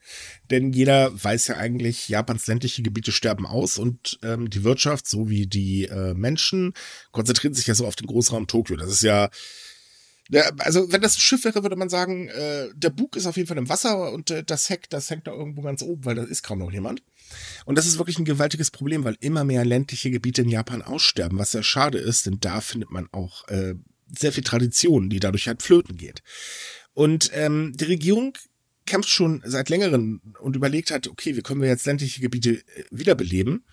[0.49, 5.47] Denn jeder weiß ja eigentlich, Japans ländliche Gebiete sterben aus und ähm, die Wirtschaft sowie
[5.47, 6.73] die äh, Menschen
[7.11, 8.77] konzentrieren sich ja so auf den Großraum Tokio.
[8.77, 9.29] Das ist ja
[10.29, 13.37] ja, also wenn das ein Schiff wäre, würde man sagen, äh, der Bug ist auf
[13.37, 16.15] jeden Fall im Wasser und äh, das Heck, das hängt da irgendwo ganz oben, weil
[16.15, 17.01] da ist kaum noch jemand.
[17.65, 21.37] Und das ist wirklich ein gewaltiges Problem, weil immer mehr ländliche Gebiete in Japan aussterben,
[21.37, 23.75] was sehr schade ist, denn da findet man auch äh,
[24.17, 26.23] sehr viel Tradition, die dadurch halt flöten geht.
[26.93, 28.37] Und ähm, die Regierung
[28.85, 32.83] kämpft schon seit längerem und überlegt hat, okay, wie können wir jetzt ländliche Gebiete äh,
[32.89, 33.65] wiederbeleben?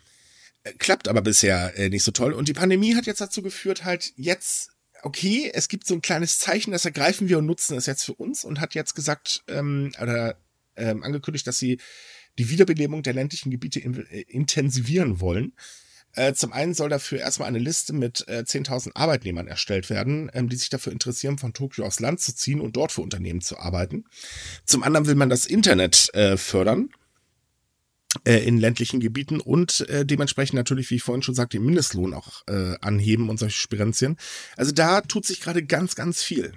[0.64, 2.32] Äh, klappt aber bisher äh, nicht so toll.
[2.32, 4.73] Und die Pandemie hat jetzt dazu geführt, halt jetzt
[5.04, 8.14] okay, es gibt so ein kleines Zeichen, das ergreifen wir und nutzen es jetzt für
[8.14, 10.36] uns und hat jetzt gesagt ähm, oder
[10.76, 11.78] ähm, angekündigt, dass sie
[12.38, 15.52] die Wiederbelebung der ländlichen Gebiete in, äh, intensivieren wollen.
[16.14, 20.48] Äh, zum einen soll dafür erstmal eine Liste mit äh, 10.000 Arbeitnehmern erstellt werden, ähm,
[20.48, 23.58] die sich dafür interessieren, von Tokio aufs Land zu ziehen und dort für Unternehmen zu
[23.58, 24.04] arbeiten.
[24.64, 26.90] Zum anderen will man das Internet äh, fördern
[28.24, 32.42] in ländlichen Gebieten und äh, dementsprechend natürlich, wie ich vorhin schon sagte, den Mindestlohn auch
[32.46, 34.16] äh, anheben und solche Spirenzien.
[34.56, 36.52] Also da tut sich gerade ganz, ganz viel.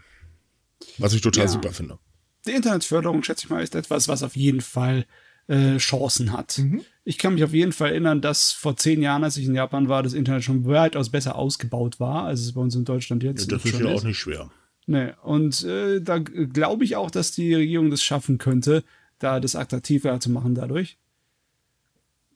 [0.97, 1.51] Was ich total ja.
[1.51, 1.97] super finde.
[2.45, 5.05] Die Internetförderung, schätze ich mal, ist etwas, was auf jeden Fall
[5.47, 6.59] äh, Chancen hat.
[6.59, 6.83] Mhm.
[7.03, 9.89] Ich kann mich auf jeden Fall erinnern, dass vor zehn Jahren, als ich in Japan
[9.89, 13.49] war, das Internet schon weitaus besser ausgebaut war, als es bei uns in Deutschland jetzt
[13.49, 14.51] ja, das ist ja auch nicht schwer.
[14.85, 18.83] Nee, und äh, da glaube ich auch, dass die Regierung das schaffen könnte,
[19.19, 20.97] da das attraktiver zu machen dadurch.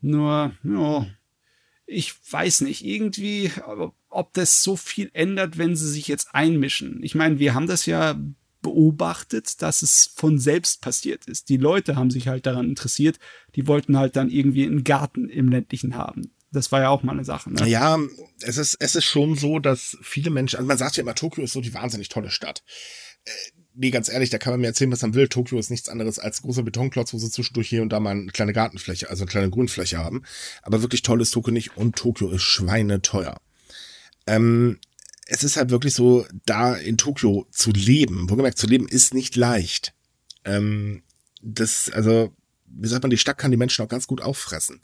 [0.01, 1.07] Nur, ja,
[1.85, 3.51] ich weiß nicht, irgendwie,
[4.09, 7.03] ob das so viel ändert, wenn sie sich jetzt einmischen.
[7.03, 8.19] Ich meine, wir haben das ja
[8.61, 11.49] beobachtet, dass es von selbst passiert ist.
[11.49, 13.19] Die Leute haben sich halt daran interessiert,
[13.55, 16.31] die wollten halt dann irgendwie einen Garten im ländlichen haben.
[16.51, 17.51] Das war ja auch mal eine Sache.
[17.51, 17.67] Ne?
[17.67, 17.97] Ja,
[18.41, 21.43] es ist, es ist schon so, dass viele Menschen, also man sagt ja immer, Tokio
[21.43, 22.63] ist so die wahnsinnig tolle Stadt.
[23.73, 25.29] Nee, ganz ehrlich, da kann man mir erzählen, was man will.
[25.29, 28.27] Tokio ist nichts anderes als großer Betonklotz, wo sie zwischendurch hier und da mal eine
[28.27, 30.23] kleine Gartenfläche, also eine kleine Grünfläche haben.
[30.61, 33.37] Aber wirklich toll ist Tokio nicht und Tokio ist schweineteuer.
[34.27, 34.79] Ähm,
[35.25, 39.37] es ist halt wirklich so, da in Tokio zu leben, wohlgemerkt zu leben, ist nicht
[39.37, 39.93] leicht.
[40.43, 41.03] Ähm,
[41.41, 42.33] das, also,
[42.73, 44.81] wie sagt man, die Stadt kann die Menschen auch ganz gut auffressen.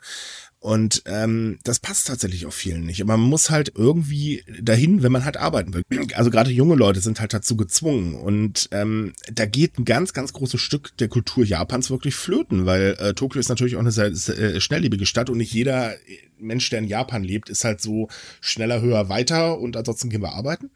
[0.59, 3.01] Und ähm, das passt tatsächlich auch vielen nicht.
[3.01, 5.83] Aber man muss halt irgendwie dahin, wenn man halt arbeiten will.
[6.15, 8.15] Also gerade junge Leute sind halt dazu gezwungen.
[8.15, 12.95] Und ähm, da geht ein ganz, ganz großes Stück der Kultur Japans wirklich flöten, weil
[12.99, 15.95] äh, Tokio ist natürlich auch eine sehr, sehr äh, schnelllebige Stadt und nicht jeder
[16.39, 18.09] Mensch, der in Japan lebt, ist halt so
[18.41, 20.71] schneller, höher, weiter und ansonsten gehen wir arbeiten.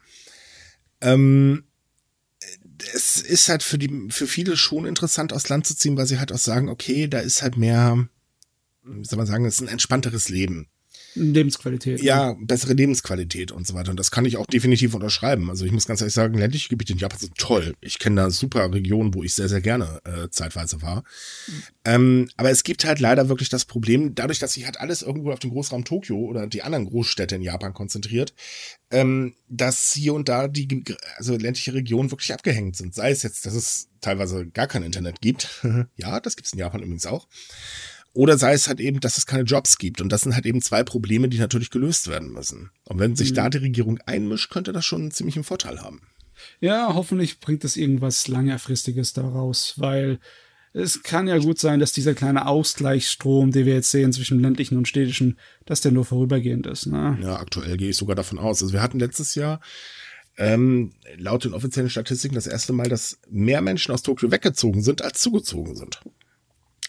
[1.00, 1.64] Ähm,
[2.94, 6.18] es ist halt für die, für viele schon interessant, aus Land zu ziehen, weil sie
[6.18, 8.08] halt auch sagen, okay, da ist halt mehr,
[8.84, 10.68] wie soll man sagen, es ist ein entspannteres Leben.
[11.14, 12.02] Lebensqualität.
[12.02, 13.90] Ja, bessere Lebensqualität und so weiter.
[13.90, 15.50] Und das kann ich auch definitiv unterschreiben.
[15.50, 17.74] Also ich muss ganz ehrlich sagen, ländliche Gebiete in Japan sind toll.
[17.80, 21.04] Ich kenne da super Regionen, wo ich sehr, sehr gerne äh, zeitweise war.
[21.46, 21.62] Mhm.
[21.84, 25.32] Ähm, aber es gibt halt leider wirklich das Problem, dadurch, dass sich halt alles irgendwo
[25.32, 28.34] auf den Großraum Tokio oder die anderen Großstädte in Japan konzentriert,
[28.90, 30.84] ähm, dass hier und da die
[31.16, 32.94] also ländliche Regionen wirklich abgehängt sind.
[32.94, 35.64] Sei es jetzt, dass es teilweise gar kein Internet gibt.
[35.96, 37.26] ja, das gibt es in Japan übrigens auch.
[38.14, 40.00] Oder sei es halt eben, dass es keine Jobs gibt.
[40.00, 42.70] Und das sind halt eben zwei Probleme, die natürlich gelöst werden müssen.
[42.84, 43.36] Und wenn sich mhm.
[43.36, 46.02] da die Regierung einmischt, könnte das schon einen ziemlichen Vorteil haben.
[46.60, 50.18] Ja, hoffentlich bringt das irgendwas langerfristiges daraus, weil
[50.74, 54.78] es kann ja gut sein, dass dieser kleine Ausgleichsstrom, den wir jetzt sehen zwischen ländlichen
[54.78, 56.86] und städtischen, dass der nur vorübergehend ist.
[56.86, 57.18] Ne?
[57.22, 58.62] Ja, aktuell gehe ich sogar davon aus.
[58.62, 59.60] Also wir hatten letztes Jahr
[60.38, 65.02] ähm, laut den offiziellen Statistiken das erste Mal, dass mehr Menschen aus Tokio weggezogen sind,
[65.02, 66.00] als zugezogen sind.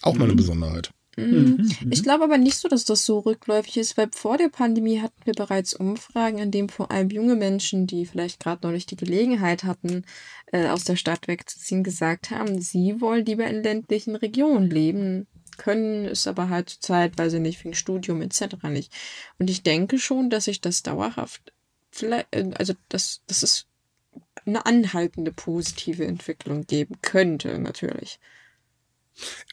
[0.00, 0.38] Auch mal eine mhm.
[0.38, 0.90] Besonderheit.
[1.16, 1.70] Mhm.
[1.80, 1.92] mhm.
[1.92, 5.20] Ich glaube aber nicht so, dass das so rückläufig ist, weil vor der Pandemie hatten
[5.24, 8.96] wir bereits Umfragen, in denen vor allem junge Menschen, die vielleicht gerade noch nicht die
[8.96, 10.04] Gelegenheit hatten,
[10.52, 16.06] äh, aus der Stadt wegzuziehen, gesagt haben, sie wollen lieber in ländlichen Regionen leben, können
[16.06, 18.56] es aber halt zur Zeit, weil sie nicht wegen Studium etc.
[18.64, 18.92] nicht.
[19.38, 21.52] Und ich denke schon, dass sich das dauerhaft,
[21.90, 23.66] vielleicht, äh, also dass, dass es
[24.46, 28.18] eine anhaltende positive Entwicklung geben könnte, natürlich.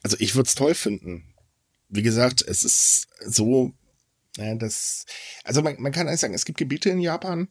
[0.01, 1.30] Also ich würde es toll finden,
[1.91, 3.73] wie gesagt, es ist so,
[4.37, 5.05] ja, das,
[5.43, 7.49] also man, man kann eigentlich sagen, es gibt Gebiete in Japan,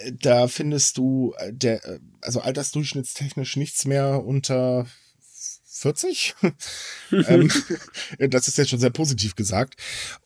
[0.00, 4.86] äh, da findest du äh, der, äh, also altersdurchschnittstechnisch nichts mehr unter
[5.66, 6.34] 40.
[7.12, 7.50] ähm,
[8.18, 9.76] das ist jetzt schon sehr positiv gesagt.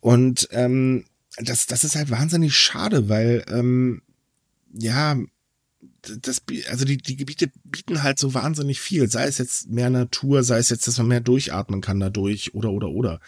[0.00, 1.04] Und ähm,
[1.36, 4.02] das, das ist halt wahnsinnig schade, weil ähm,
[4.72, 5.16] ja,
[6.02, 9.08] das, also die, die Gebiete bieten halt so wahnsinnig viel.
[9.08, 12.70] Sei es jetzt mehr Natur, sei es jetzt, dass man mehr durchatmen kann dadurch oder,
[12.70, 13.20] oder, oder.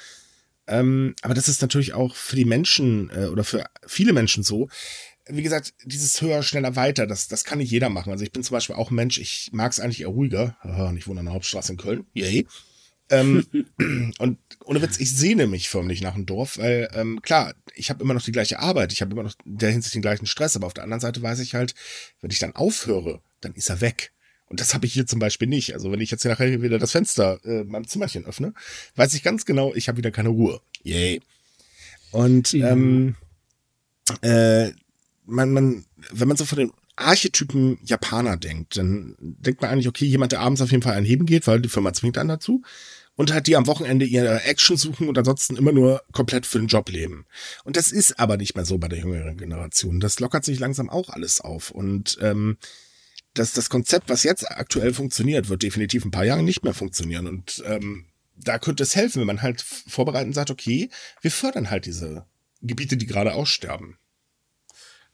[0.67, 4.69] Ähm, aber das ist natürlich auch für die Menschen äh, oder für viele Menschen so.
[5.29, 8.13] Wie gesagt, dieses höher, schneller, weiter, das, das kann nicht jeder machen.
[8.13, 10.57] Also ich bin zum Beispiel auch Mensch, ich mag es eigentlich eher ruhiger.
[10.93, 12.07] nicht wohne an der Hauptstraße in Köln.
[12.15, 12.47] Yay.
[13.11, 13.47] Ähm,
[14.19, 18.03] und ohne Witz, ich sehne mich förmlich nach dem Dorf, weil ähm, klar, ich habe
[18.03, 20.57] immer noch die gleiche Arbeit, ich habe immer noch in der Hinsicht den gleichen Stress,
[20.57, 21.75] aber auf der anderen Seite weiß ich halt,
[22.21, 24.13] wenn ich dann aufhöre, dann ist er weg.
[24.49, 25.75] Und das habe ich hier zum Beispiel nicht.
[25.75, 28.55] Also wenn ich jetzt hier nachher wieder das Fenster äh, meinem Zimmerchen öffne,
[28.95, 30.61] weiß ich ganz genau, ich habe wieder keine Ruhe.
[30.83, 31.21] Yay.
[32.13, 33.17] Und ähm,
[34.23, 34.71] äh,
[35.27, 40.07] man, man, wenn man so von den Archetypen Japaner denkt, dann denkt man eigentlich, okay,
[40.07, 42.63] jemand, der abends auf jeden Fall einheben geht, weil die Firma zwingt einen dazu
[43.17, 46.69] und halt die am Wochenende ihre Action suchen und ansonsten immer nur komplett für den
[46.69, 47.27] Job leben.
[47.65, 50.01] Und das ist aber nicht mehr so bei der jüngeren Generation.
[50.01, 51.71] Das lockert sich langsam auch alles auf.
[51.71, 52.59] Und ähm,
[53.35, 57.27] das, das Konzept, was jetzt aktuell funktioniert, wird definitiv ein paar Jahre nicht mehr funktionieren.
[57.27, 58.07] Und ähm,
[58.37, 60.91] da könnte es helfen, wenn man halt vorbereitend sagt, okay,
[61.23, 62.27] wir fördern halt diese
[62.63, 63.97] Gebiete, die gerade aussterben.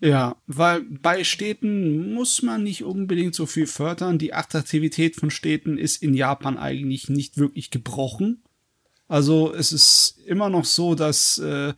[0.03, 4.19] Ja, weil bei Städten muss man nicht unbedingt so viel fördern.
[4.19, 8.43] Die Attraktivität von Städten ist in Japan eigentlich nicht wirklich gebrochen.
[9.07, 11.75] Also es ist immer noch so, dass äh,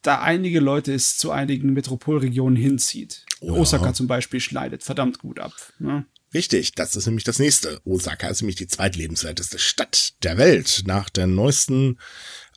[0.00, 3.26] da einige Leute es zu einigen Metropolregionen hinzieht.
[3.42, 3.52] Ja.
[3.52, 5.52] Osaka zum Beispiel schneidet verdammt gut ab.
[5.78, 6.06] Ne?
[6.32, 7.82] Richtig, das ist nämlich das nächste.
[7.84, 11.98] Osaka ist nämlich die zweitlebenswerteste Stadt der Welt nach der neuesten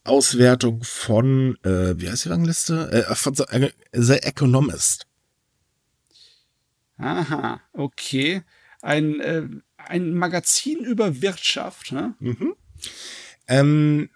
[0.03, 2.91] Auswertung von, äh, wie heißt die Rangliste?
[2.91, 5.05] Äh, von The Economist.
[6.97, 8.43] Aha, okay.
[8.81, 9.43] Ein, äh,
[9.77, 12.15] ein Magazin über Wirtschaft, ne?
[12.19, 12.55] Mhm.
[13.47, 14.09] Ähm,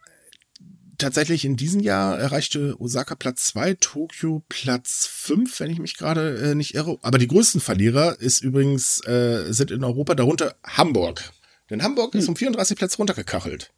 [0.98, 6.38] tatsächlich in diesem Jahr erreichte Osaka Platz 2, Tokio Platz 5, wenn ich mich gerade
[6.38, 6.98] äh, nicht irre.
[7.02, 11.32] Aber die größten Verlierer ist übrigens, äh, sind in Europa, darunter Hamburg.
[11.70, 12.20] Denn Hamburg hm.
[12.20, 13.72] ist um 34 Plätze runtergekachelt.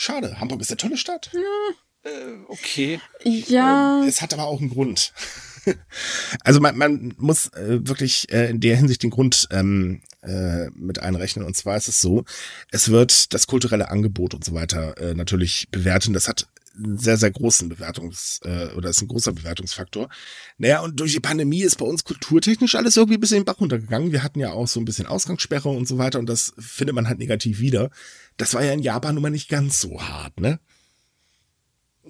[0.00, 1.28] Schade, Hamburg ist eine tolle Stadt.
[1.34, 3.00] Ja, äh, okay.
[3.24, 4.04] Ja.
[4.04, 5.12] Äh, es hat aber auch einen Grund.
[6.44, 11.00] also man, man muss äh, wirklich äh, in der Hinsicht den Grund ähm, äh, mit
[11.00, 11.44] einrechnen.
[11.44, 12.24] Und zwar ist es so,
[12.70, 16.12] es wird das kulturelle Angebot und so weiter äh, natürlich bewerten.
[16.12, 16.46] Das hat
[16.76, 20.08] einen sehr, sehr großen Bewertungs- äh, oder ist ein großer Bewertungsfaktor.
[20.58, 23.60] Naja, und durch die Pandemie ist bei uns kulturtechnisch alles irgendwie ein bisschen den Bach
[23.60, 24.12] runtergegangen.
[24.12, 27.08] Wir hatten ja auch so ein bisschen Ausgangssperre und so weiter und das findet man
[27.08, 27.90] halt negativ wieder.
[28.36, 30.60] Das war ja in Japan nun mal nicht ganz so hart, ne?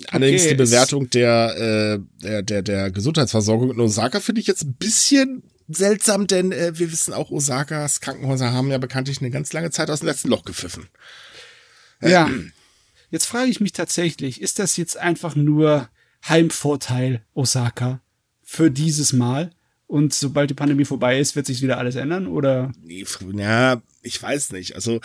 [0.08, 4.62] Allerdings okay, die Bewertung der, äh, der, der, der Gesundheitsversorgung in Osaka finde ich jetzt
[4.62, 9.52] ein bisschen seltsam, denn äh, wir wissen auch, Osakas Krankenhäuser haben ja bekanntlich eine ganz
[9.52, 10.88] lange Zeit aus dem letzten Loch gepfiffen.
[12.00, 12.30] Ja.
[13.10, 15.88] Jetzt frage ich mich tatsächlich, ist das jetzt einfach nur
[16.28, 18.00] Heimvorteil Osaka
[18.42, 19.50] für dieses Mal?
[19.86, 22.72] Und sobald die Pandemie vorbei ist, wird sich wieder alles ändern, oder?
[23.32, 24.74] Ja, ich weiß nicht.
[24.74, 25.00] Also,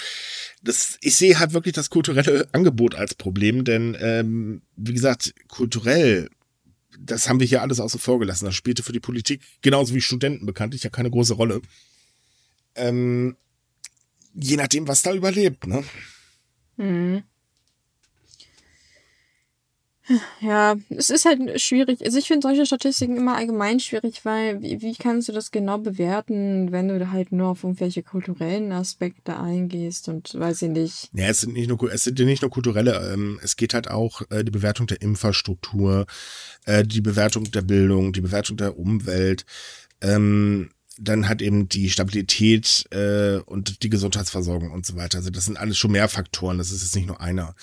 [0.61, 6.29] das, ich sehe halt wirklich das kulturelle Angebot als Problem, denn, ähm, wie gesagt, kulturell
[6.99, 8.45] das haben wir hier alles außen vor gelassen.
[8.45, 11.61] Das spielte für die Politik, genauso wie Studenten bekanntlich, ja keine große Rolle.
[12.75, 13.35] Ähm,
[14.33, 15.83] je nachdem, was da überlebt, ne?
[16.77, 17.23] Mhm.
[20.41, 22.03] Ja, es ist halt schwierig.
[22.03, 25.77] Also ich finde solche Statistiken immer allgemein schwierig, weil wie, wie kannst du das genau
[25.77, 31.09] bewerten, wenn du halt nur auf irgendwelche kulturellen Aspekte eingehst und weiß ich nicht.
[31.13, 34.21] Ja, es sind nicht nur, es sind nicht nur kulturelle, ähm, es geht halt auch
[34.29, 36.05] äh, die Bewertung der Infrastruktur,
[36.65, 39.45] äh, die Bewertung der Bildung, die Bewertung der Umwelt,
[40.01, 45.17] ähm, dann hat eben die Stabilität äh, und die Gesundheitsversorgung und so weiter.
[45.17, 47.55] Also das sind alles schon mehr Faktoren, das ist jetzt nicht nur einer.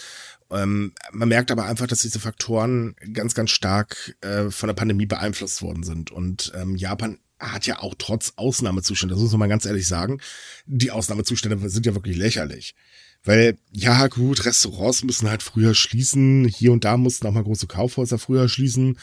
[0.51, 5.07] Ähm, man merkt aber einfach, dass diese Faktoren ganz, ganz stark äh, von der Pandemie
[5.07, 6.11] beeinflusst worden sind.
[6.11, 10.20] Und ähm, Japan hat ja auch trotz Ausnahmezustände, das muss man mal ganz ehrlich sagen,
[10.66, 12.74] die Ausnahmezustände sind ja wirklich lächerlich.
[13.22, 17.66] Weil, ja, gut, Restaurants müssen halt früher schließen, hier und da mussten auch mal große
[17.66, 18.98] Kaufhäuser früher schließen.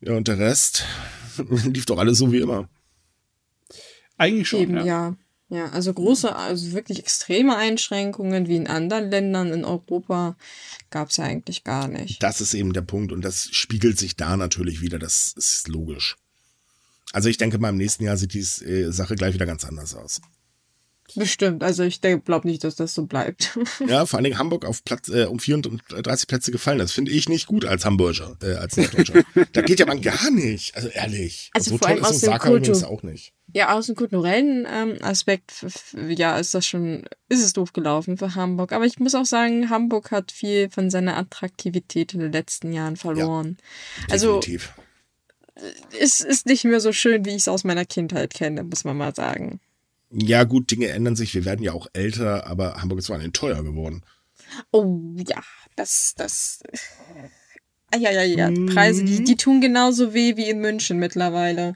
[0.00, 0.84] Ja, und der Rest
[1.64, 2.68] lief doch alles so wie immer.
[4.18, 4.60] Eigentlich schon.
[4.60, 4.84] Eben, ja.
[4.84, 5.16] ja.
[5.50, 10.36] Ja, also große, also wirklich extreme Einschränkungen wie in anderen Ländern in Europa
[10.90, 12.22] gab es ja eigentlich gar nicht.
[12.22, 16.16] Das ist eben der Punkt und das spiegelt sich da natürlich wieder, das ist logisch.
[17.12, 19.94] Also ich denke mal, im nächsten Jahr sieht die äh, Sache gleich wieder ganz anders
[19.94, 20.20] aus.
[21.14, 23.58] Bestimmt, also ich glaube nicht, dass das so bleibt.
[23.86, 26.78] ja, vor allen Dingen Hamburg auf Platz äh, um 34 Plätze gefallen.
[26.78, 29.22] Das finde ich nicht gut als Hamburger, äh, als Norddeutscher.
[29.52, 31.50] da geht ja man gar nicht, also ehrlich.
[31.54, 33.32] Also so vor allem toll ist Osaka übrigens auch nicht.
[33.54, 35.64] Ja, aus dem kulturellen ähm, Aspekt,
[36.08, 38.72] ja, ist das schon, ist es doof gelaufen für Hamburg.
[38.72, 42.96] Aber ich muss auch sagen, Hamburg hat viel von seiner Attraktivität in den letzten Jahren
[42.96, 43.56] verloren.
[44.00, 44.74] Ja, also definitiv.
[45.98, 48.98] es ist nicht mehr so schön, wie ich es aus meiner Kindheit kenne, muss man
[48.98, 49.60] mal sagen.
[50.10, 51.34] Ja, gut, Dinge ändern sich.
[51.34, 54.02] Wir werden ja auch älter, aber Hamburg ist vor allem teuer geworden.
[54.72, 55.42] Oh ja,
[55.76, 56.60] das, das.
[57.94, 58.50] Ja, ja, ja.
[58.72, 61.74] Preise, die, die tun genauso weh wie in München mittlerweile.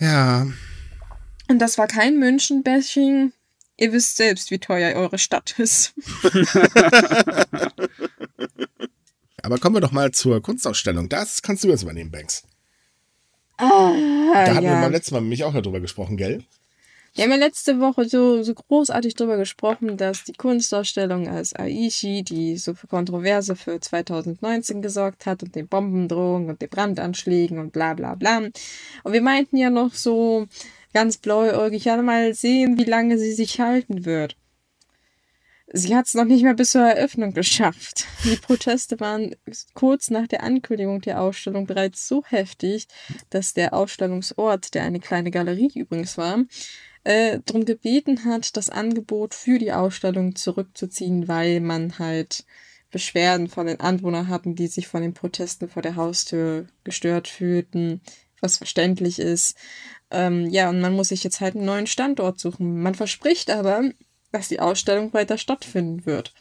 [0.00, 0.46] Ja.
[1.48, 3.32] Und das war kein München-Bashing.
[3.76, 5.94] Ihr wisst selbst, wie teuer eure Stadt ist.
[9.42, 11.08] Aber kommen wir doch mal zur Kunstausstellung.
[11.08, 12.42] Das kannst du jetzt übernehmen, Banks.
[13.56, 13.92] Ah,
[14.32, 14.74] da hatten ja.
[14.74, 16.44] wir beim letzten Mal nämlich auch darüber gesprochen, gell?
[17.12, 22.22] Wir haben ja letzte Woche so, so großartig darüber gesprochen, dass die Kunstausstellung als Aichi,
[22.22, 27.72] die so für Kontroverse für 2019 gesorgt hat und den Bombendrohungen und den Brandanschlägen und
[27.72, 28.38] bla bla bla.
[28.38, 30.46] Und wir meinten ja noch so
[30.94, 34.36] ganz blauäugig, ja mal sehen, wie lange sie sich halten wird.
[35.72, 38.06] Sie hat es noch nicht mehr bis zur Eröffnung geschafft.
[38.24, 39.36] Die Proteste waren
[39.74, 42.88] kurz nach der Ankündigung der Ausstellung bereits so heftig,
[43.30, 46.44] dass der Ausstellungsort, der eine kleine Galerie übrigens war,
[47.10, 52.44] äh, darum gebeten hat, das Angebot für die Ausstellung zurückzuziehen, weil man halt
[52.92, 58.00] Beschwerden von den Anwohnern hatten, die sich von den Protesten vor der Haustür gestört fühlten,
[58.40, 59.56] was verständlich ist.
[60.12, 62.80] Ähm, ja, und man muss sich jetzt halt einen neuen Standort suchen.
[62.80, 63.90] Man verspricht aber,
[64.30, 66.32] dass die Ausstellung weiter stattfinden wird.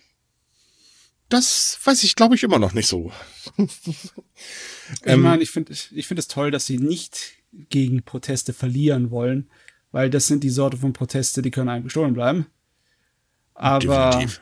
[1.30, 3.11] Das weiß ich, glaube ich, immer noch nicht so.
[3.57, 3.67] ich
[5.05, 9.49] ähm, meine, ich finde ich finde es toll, dass sie nicht gegen Proteste verlieren wollen,
[9.92, 12.48] weil das sind die Sorte von Proteste, die können einem gestohlen bleiben.
[13.54, 14.12] Aber.
[14.12, 14.42] Definitiv.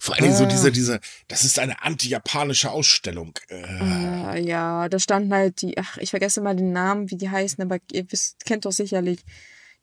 [0.00, 3.34] Vor allem äh, so diese, diese, das ist eine anti-japanische Ausstellung.
[3.48, 4.38] Äh.
[4.38, 7.62] Äh, ja, da standen halt die, ach, ich vergesse mal den Namen, wie die heißen,
[7.62, 9.20] aber ihr wisst, kennt doch sicherlich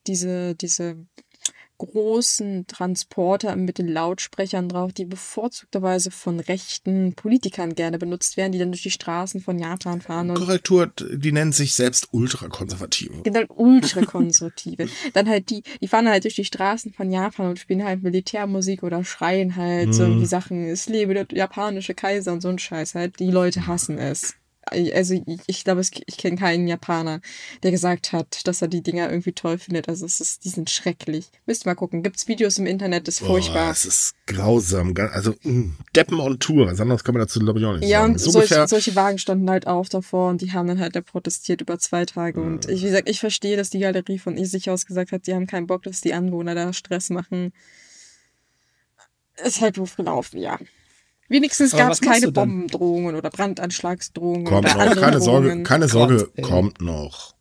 [0.08, 0.98] diese, diese
[1.78, 8.60] großen Transporter mit den Lautsprechern drauf, die bevorzugterweise von rechten Politikern gerne benutzt werden, die
[8.60, 10.30] dann durch die Straßen von Japan fahren.
[10.30, 13.24] Und Korrektur, die nennen sich selbst Ultrakonservative.
[13.24, 14.88] Genau, Ultrakonservative.
[15.14, 18.84] dann halt die, die fahren halt durch die Straßen von Japan und spielen halt Militärmusik
[18.84, 19.94] oder schreien halt mm.
[19.94, 23.20] so die Sachen, es lebe der japanische Kaiser und so ein Scheiß halt.
[23.20, 24.36] Die Leute hassen es
[24.94, 27.22] also ich, glaube, ich kenne keinen Japaner,
[27.62, 29.88] der gesagt hat, dass er die Dinger irgendwie toll findet.
[29.88, 31.30] Also es ist, die sind schrecklich.
[31.46, 32.04] Müsst mal gucken.
[32.04, 33.72] Gibt's Videos im Internet, das ist furchtbar.
[33.72, 34.94] Es ist grausam.
[34.98, 36.68] Also mh, mm, Deppen on Tour.
[36.68, 38.12] Was anderes kann man dazu, glaube ich, auch nicht ja, sagen.
[38.12, 40.96] Ja, und so solche, solche Wagen standen halt auch davor und die haben dann halt
[40.96, 42.40] da protestiert über zwei Tage.
[42.40, 42.46] Ja.
[42.46, 45.28] Und ich, wie gesagt, ich verstehe, dass die Galerie von ihr sich aus gesagt hat,
[45.28, 47.54] die haben keinen Bock, dass die Anwohner da Stress machen.
[49.44, 50.60] Ist halt doof gelaufen, ja.
[51.30, 54.46] Wenigstens gab es keine Bombendrohungen oder Brandanschlagsdrohungen.
[54.46, 57.36] Kommt oder noch, keine Sorge, keine Sorge, Gott, kommt noch.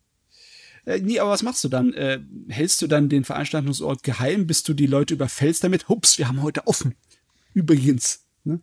[0.85, 1.93] Äh, nee, aber was machst du dann?
[1.93, 2.19] Äh,
[2.49, 5.89] hältst du dann den Veranstaltungsort geheim, bis du die Leute überfällst damit?
[5.89, 6.95] Hups, wir haben heute offen.
[7.53, 8.25] Übrigens.
[8.43, 8.59] Ne?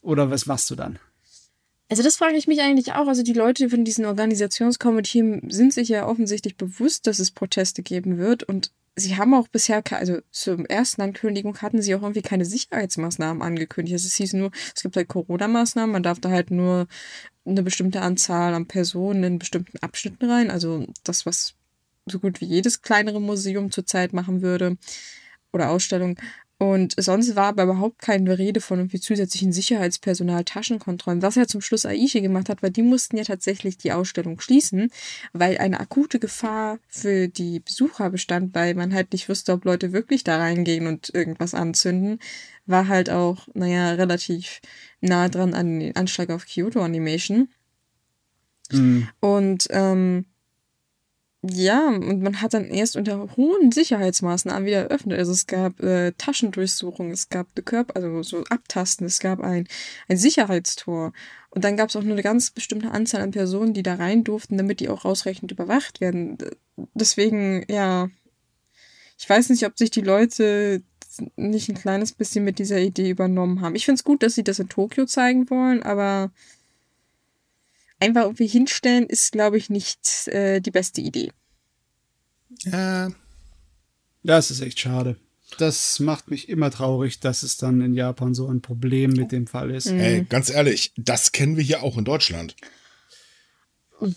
[0.00, 0.98] Oder was machst du dann?
[1.88, 3.06] Also das frage ich mich eigentlich auch.
[3.06, 8.18] Also die Leute von diesen Organisationskomitee sind sich ja offensichtlich bewusst, dass es Proteste geben
[8.18, 12.46] wird und sie haben auch bisher, also zur ersten Ankündigung hatten sie auch irgendwie keine
[12.46, 13.94] Sicherheitsmaßnahmen angekündigt.
[13.94, 16.86] Also es hieß nur, es gibt halt Corona-Maßnahmen, man darf da halt nur
[17.44, 20.50] eine bestimmte Anzahl an Personen in bestimmten Abschnitten rein.
[20.50, 21.54] Also das, was
[22.06, 24.78] so gut wie jedes kleinere Museum zurzeit machen würde
[25.52, 26.18] oder Ausstellung.
[26.58, 31.60] Und sonst war aber überhaupt keine Rede von irgendwie zusätzlichen Sicherheitspersonal, Taschenkontrollen, was ja zum
[31.60, 34.90] Schluss Aichi gemacht hat, weil die mussten ja tatsächlich die Ausstellung schließen,
[35.34, 39.92] weil eine akute Gefahr für die Besucher bestand, weil man halt nicht wusste, ob Leute
[39.92, 42.20] wirklich da reingehen und irgendwas anzünden,
[42.64, 44.62] war halt auch, naja, relativ
[45.02, 47.48] nah dran an den Anschlag auf Kyoto Animation.
[48.72, 49.08] Mhm.
[49.20, 50.24] Und ähm,
[51.50, 55.18] ja, und man hat dann erst unter hohen Sicherheitsmaßnahmen wieder eröffnet.
[55.18, 59.66] Also es gab äh, Taschendurchsuchungen, es gab eine Körper, also so Abtasten, es gab ein,
[60.08, 61.12] ein Sicherheitstor.
[61.50, 64.24] Und dann gab es auch nur eine ganz bestimmte Anzahl an Personen, die da rein
[64.24, 66.38] durften, damit die auch ausreichend überwacht werden.
[66.94, 68.08] Deswegen, ja,
[69.18, 70.82] ich weiß nicht, ob sich die Leute
[71.36, 73.74] nicht ein kleines bisschen mit dieser Idee übernommen haben.
[73.74, 76.30] Ich finde es gut, dass sie das in Tokio zeigen wollen, aber
[78.00, 81.32] einfach irgendwie hinstellen, ist, glaube ich, nicht äh, die beste Idee.
[82.64, 83.10] Ja.
[84.22, 85.16] Das ist echt schade.
[85.58, 89.46] Das macht mich immer traurig, dass es dann in Japan so ein Problem mit dem
[89.46, 89.90] Fall ist.
[89.90, 90.00] Mhm.
[90.00, 92.56] Ey, ganz ehrlich, das kennen wir hier auch in Deutschland.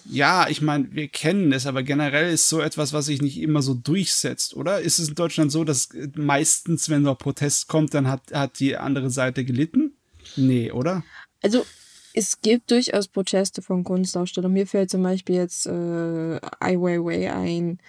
[0.05, 3.61] Ja, ich meine, wir kennen es, aber generell ist so etwas, was sich nicht immer
[3.61, 4.81] so durchsetzt, oder?
[4.81, 8.75] Ist es in Deutschland so, dass meistens, wenn noch Protest kommt, dann hat, hat die
[8.75, 9.93] andere Seite gelitten?
[10.35, 11.03] Nee, oder?
[11.41, 11.65] Also
[12.13, 14.53] es gibt durchaus Proteste von Kunstausstellern.
[14.53, 17.79] Mir fällt zum Beispiel jetzt äh, Ai Weiwei ein,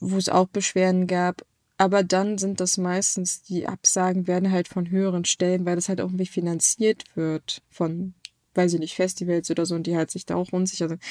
[0.00, 1.44] wo es auch Beschwerden gab.
[1.76, 6.00] Aber dann sind das meistens, die Absagen werden halt von höheren Stellen, weil das halt
[6.00, 8.14] auch irgendwie finanziert wird von
[8.54, 11.02] weiß ich nicht, Festivals oder so und die halt sich da auch unsicher sind.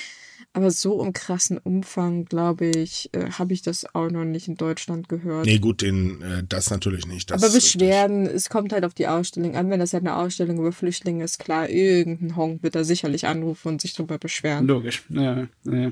[0.53, 4.55] Aber so im krassen Umfang, glaube ich, äh, habe ich das auch noch nicht in
[4.55, 5.45] Deutschland gehört.
[5.45, 7.31] Nee, gut, den, äh, das natürlich nicht.
[7.31, 9.69] Das Aber Beschwerden, es kommt halt auf die Ausstellung an.
[9.69, 13.69] Wenn das halt eine Ausstellung über Flüchtlinge ist, klar, irgendein Honk wird da sicherlich anrufen
[13.69, 14.67] und sich drüber beschweren.
[14.67, 15.91] Logisch, ja, ja.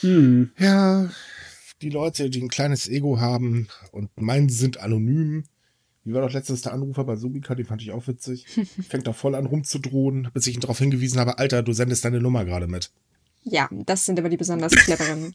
[0.00, 0.50] Hm.
[0.58, 1.10] Ja,
[1.82, 5.44] die Leute, die ein kleines Ego haben und meinen, sie sind anonym,
[6.04, 8.46] wie war doch letztens der Anrufer bei Subika, den fand ich auch witzig.
[8.88, 12.20] Fängt doch voll an rumzudrohen, bis ich ihn darauf hingewiesen habe, Alter, du sendest deine
[12.20, 12.90] Nummer gerade mit.
[13.42, 15.34] Ja, das sind aber die besonders cleveren.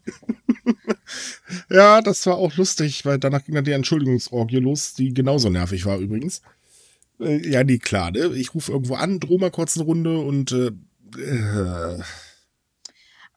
[1.70, 5.86] ja, das war auch lustig, weil danach ging dann die Entschuldigungsorgie los, die genauso nervig
[5.86, 6.41] war übrigens.
[7.20, 8.28] Äh, ja, nee, klar, ne?
[8.36, 10.72] Ich rufe irgendwo an, drohe mal kurz eine Runde und äh,
[11.20, 12.01] äh.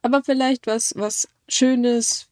[0.03, 2.29] Aber vielleicht was, was Schönes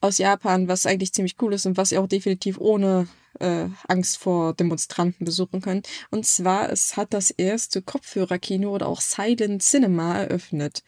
[0.00, 3.06] aus Japan, was eigentlich ziemlich cool ist und was ihr auch definitiv ohne
[3.40, 5.88] äh, Angst vor Demonstranten besuchen könnt.
[6.10, 10.82] Und zwar, es hat das erste Kopfhörerkino oder auch Silent Cinema eröffnet.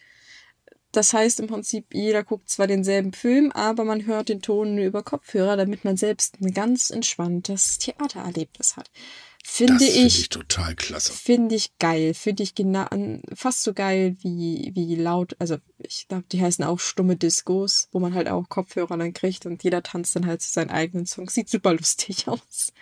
[0.92, 4.84] Das heißt im Prinzip, jeder guckt zwar denselben Film, aber man hört den Ton nur
[4.84, 8.90] über Kopfhörer, damit man selbst ein ganz entspanntes Theatererlebnis hat.
[9.44, 11.12] Finde das ich, ich total klasse.
[11.12, 12.14] Finde ich geil.
[12.14, 12.86] Finde ich genau
[13.34, 15.34] fast so geil wie, wie laut.
[15.40, 19.44] Also, ich glaube, die heißen auch stumme Discos, wo man halt auch Kopfhörer dann kriegt
[19.44, 21.34] und jeder tanzt dann halt zu seinen eigenen Songs.
[21.34, 22.72] Sieht super lustig aus.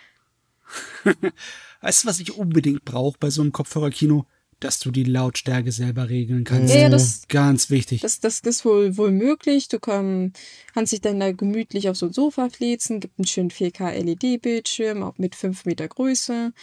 [1.81, 4.27] weißt du, was ich unbedingt brauche bei so einem Kopfhörerkino?
[4.63, 6.73] Dass du die Lautstärke selber regeln kannst.
[6.73, 8.01] Ja, das, Ganz wichtig.
[8.01, 9.67] Das, das, ist wohl, wohl möglich.
[9.67, 10.33] Du komm,
[10.73, 15.17] kannst dich dann da gemütlich auf so ein Sofa flitzen, gibt einen schönen 4K-LED-Bildschirm, auch
[15.17, 16.53] mit 5 Meter Größe.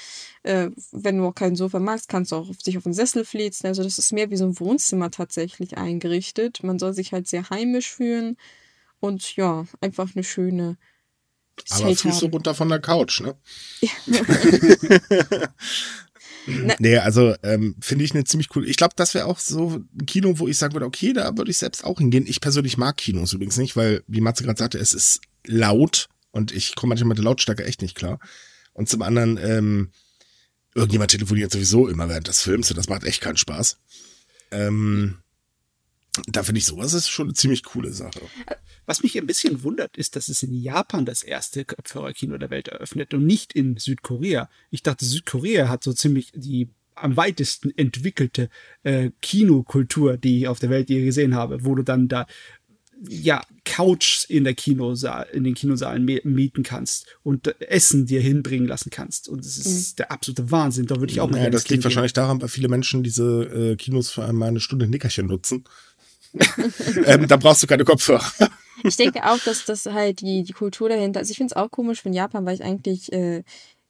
[0.45, 3.67] Äh, wenn du auch kein Sofa magst, kannst du auch dich auf einen Sessel flitzen.
[3.67, 6.63] Also das ist mehr wie so ein Wohnzimmer tatsächlich eingerichtet.
[6.63, 8.37] Man soll sich halt sehr heimisch fühlen.
[9.01, 10.77] Und ja, einfach eine schöne
[11.71, 13.37] aber Füße runter von der Couch, ne?
[13.81, 13.91] Ja.
[16.49, 18.69] Na, nee, also ähm, finde ich eine ziemlich cool.
[18.69, 21.51] Ich glaube, das wäre auch so ein Kino, wo ich sagen würde, okay, da würde
[21.51, 22.27] ich selbst auch hingehen.
[22.27, 26.53] Ich persönlich mag Kinos übrigens nicht, weil, wie Matze gerade sagte, es ist laut und
[26.53, 28.19] ich komme manchmal mit der Lautstärke echt nicht klar.
[28.73, 29.91] Und zum anderen, ähm,
[30.75, 33.79] irgendjemand telefoniert sowieso immer während des Films und das macht echt keinen Spaß.
[34.51, 35.19] Ähm,
[36.27, 38.21] da finde ich sowas ist schon eine ziemlich coole Sache.
[38.87, 42.69] Was mich ein bisschen wundert, ist, dass es in Japan das erste Kopfhörerkino der Welt
[42.69, 44.49] eröffnet und nicht in Südkorea.
[44.71, 48.49] Ich dachte, Südkorea hat so ziemlich die am weitesten entwickelte
[48.83, 52.27] äh, Kinokultur, die ich auf der Welt je gesehen habe, wo du dann da
[53.07, 58.91] ja Couch in der Kinosaal, in den Kinosaalen mieten kannst und Essen dir hinbringen lassen
[58.91, 59.29] kannst.
[59.29, 59.97] Und das ist mhm.
[59.99, 60.87] der absolute Wahnsinn.
[60.87, 61.43] Da würde ich auch mal.
[61.43, 64.89] Ja, das liegt wahrscheinlich daran, weil viele Menschen diese äh, Kinos für einmal eine Stunde
[64.89, 65.65] Nickerchen nutzen.
[67.07, 68.31] ähm, da brauchst du keine Kopfhörer.
[68.85, 71.71] ich denke auch, dass das halt die, die Kultur dahinter, also ich finde es auch
[71.71, 73.43] komisch von Japan, weil ich eigentlich äh,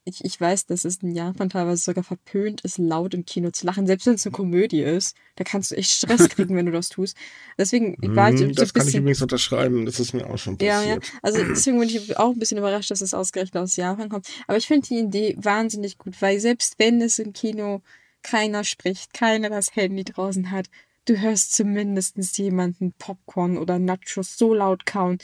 [0.09, 3.67] ich, ich weiß, dass es in Japan teilweise sogar verpönt ist, laut im Kino zu
[3.67, 5.17] lachen, selbst wenn es eine Komödie ist.
[5.37, 7.17] Da kannst du echt Stress kriegen, wenn du das tust.
[7.57, 10.85] Deswegen war ich mm, Das kann ich übrigens unterschreiben, das ist mir auch schon passiert.
[10.85, 10.99] Ja, ja.
[11.23, 14.27] Also deswegen bin ich auch ein bisschen überrascht, dass es ausgerechnet aus Japan kommt.
[14.47, 17.83] Aber ich finde die Idee wahnsinnig gut, weil selbst wenn es im Kino
[18.23, 20.69] keiner spricht, keiner das Handy draußen hat,
[21.09, 25.19] du hörst zumindest jemanden Popcorn oder Nachos so laut kauen,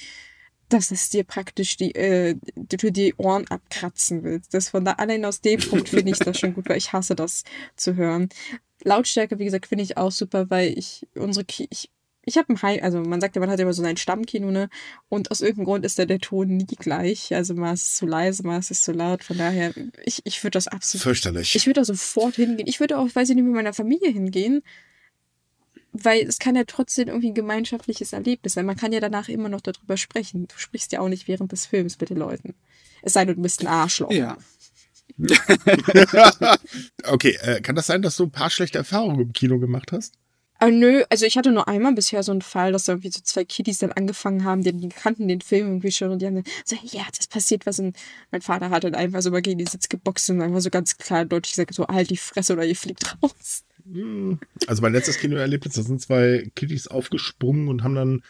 [0.69, 4.55] dass es dir praktisch die, äh, du die Ohren abkratzen willst.
[4.55, 7.15] Das von da allein aus dem Punkt finde ich das schon gut, weil ich hasse
[7.15, 7.45] das
[7.77, 8.31] zu hören.
[8.83, 11.91] Lautstärke, wie gesagt, finde ich auch super, weil ich unsere Ki ich,
[12.27, 14.71] ich habe ein High, also man sagt ja, man hat immer so ein Stammkino, ne?
[15.11, 17.35] Und aus irgendeinem Grund ist da der Ton nie gleich.
[17.35, 19.23] Also mal ist es zu leise, mal ist es zu laut.
[19.23, 19.75] Von daher,
[20.05, 21.03] ich, ich würde das absolut.
[21.03, 21.55] Fürchterlich.
[21.55, 22.67] Ich würde da sofort hingehen.
[22.67, 24.63] Ich würde auch, weiß ich nicht, mit meiner Familie hingehen
[25.95, 28.67] weil es kann ja trotzdem irgendwie ein gemeinschaftliches Erlebnis sein.
[28.67, 30.49] Man kann ja danach immer noch darüber sprechen.
[30.49, 32.55] Du sprichst ja auch nicht während des Films mit den Leuten.
[33.03, 34.11] Es sei denn, du bist ein Arschloch.
[34.11, 34.37] Ja.
[37.05, 40.15] okay, äh, kann das sein, dass du ein paar schlechte Erfahrungen im Kino gemacht hast?
[40.59, 43.21] Aber äh, nö, also ich hatte nur einmal bisher so einen Fall, dass irgendwie so
[43.23, 46.37] zwei Kiddies dann angefangen haben, die, die kannten den Film irgendwie schon und die haben
[46.37, 47.79] dann so, ja, das passiert was.
[47.79, 47.97] Und
[48.33, 50.99] mein Vater hat dann einfach so mal gegen die Sitz geboxt und einfach so ganz
[50.99, 53.65] klar deutlich gesagt, so halt die Fresse oder ihr fliegt raus.
[53.91, 54.39] Hm.
[54.67, 58.23] Also mein letztes Kinoerlebnis, da sind zwei Kiddies aufgesprungen und haben dann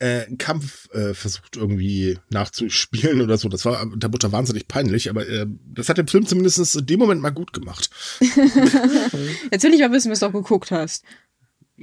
[0.00, 3.48] äh, einen Kampf äh, versucht irgendwie nachzuspielen oder so.
[3.48, 6.98] Das war der Mutter wahnsinnig peinlich, aber äh, das hat den Film zumindest in dem
[6.98, 7.90] Moment mal gut gemacht.
[8.20, 11.04] Jetzt will ich mal wissen, was du auch geguckt hast.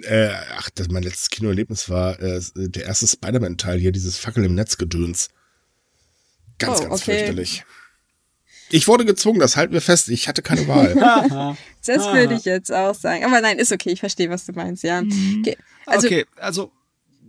[0.01, 4.55] Äh, ach, das, mein letztes Kinoerlebnis war äh, der erste Spider-Man-Teil hier, dieses Fackel im
[4.55, 5.29] Netz-Gedöns.
[6.59, 7.17] Ganz, oh, ganz okay.
[7.17, 7.65] fürchterlich.
[8.69, 10.09] Ich wurde gezwungen, das halten wir fest.
[10.09, 10.95] Ich hatte keine Wahl.
[11.85, 13.23] das würde ich jetzt auch sagen.
[13.23, 13.91] Aber nein, ist okay.
[13.91, 15.01] Ich verstehe, was du meinst, ja.
[15.01, 15.37] Mhm.
[15.39, 16.71] Okay, also, okay, also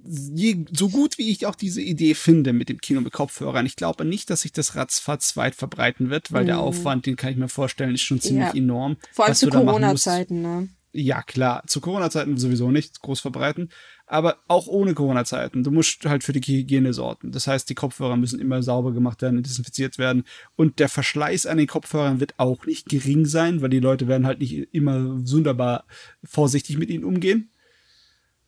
[0.04, 3.76] je, so gut wie ich auch diese Idee finde mit dem Kino mit Kopfhörern, ich
[3.76, 6.46] glaube nicht, dass sich das ratzfatz weit verbreiten wird, weil mm.
[6.46, 6.62] der mhm.
[6.62, 8.54] Aufwand, den kann ich mir vorstellen, ist schon ziemlich ja.
[8.54, 8.96] enorm.
[9.12, 10.68] Vor allem zu Corona-Zeiten, ne?
[10.92, 11.62] Ja, klar.
[11.66, 13.70] Zu Corona-Zeiten sowieso nicht groß verbreiten.
[14.10, 15.64] Aber auch ohne Corona-Zeiten.
[15.64, 17.30] Du musst halt für die Hygiene sorgen.
[17.30, 20.24] Das heißt, die Kopfhörer müssen immer sauber gemacht werden, desinfiziert werden.
[20.56, 24.26] Und der Verschleiß an den Kopfhörern wird auch nicht gering sein, weil die Leute werden
[24.26, 25.84] halt nicht immer wunderbar
[26.24, 27.50] vorsichtig mit ihnen umgehen.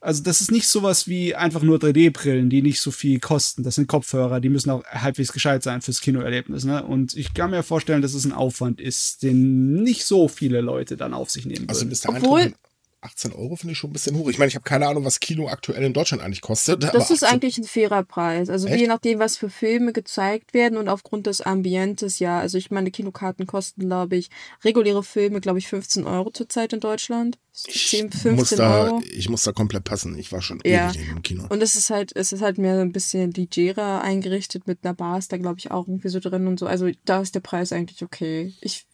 [0.02, 3.64] Also das ist nicht sowas wie einfach nur 3D-Brillen, die nicht so viel kosten.
[3.64, 6.64] Das sind Kopfhörer, die müssen auch halbwegs gescheit sein fürs Kinoerlebnis.
[6.64, 6.82] Ne?
[6.82, 10.96] Und ich kann mir vorstellen, dass es ein Aufwand ist, den nicht so viele Leute
[10.96, 11.90] dann auf sich nehmen also würden.
[11.90, 12.54] Also bis Obwohl,
[13.02, 14.28] 18 Euro finde ich schon ein bisschen hoch.
[14.28, 16.82] Ich meine, ich habe keine Ahnung, was Kino aktuell in Deutschland eigentlich kostet.
[16.82, 18.50] Das ist eigentlich ein fairer Preis.
[18.50, 22.38] Also je nachdem, was für Filme gezeigt werden und aufgrund des Ambientes, ja.
[22.38, 24.28] Also ich meine, Kinokarten kosten, glaube ich,
[24.64, 27.38] reguläre Filme, glaube ich, 15 Euro zurzeit in Deutschland.
[27.52, 29.02] 10, 15 muss da, Euro.
[29.10, 30.18] Ich muss da komplett passen.
[30.18, 30.90] Ich war schon ja.
[30.90, 31.46] ewig im Kino.
[31.48, 35.18] Und es ist halt, es ist halt mehr ein bisschen legerer eingerichtet mit einer Bar
[35.18, 36.66] ist da, glaube ich, auch irgendwie so drin und so.
[36.66, 38.52] Also da ist der Preis eigentlich okay.
[38.60, 38.86] Ich,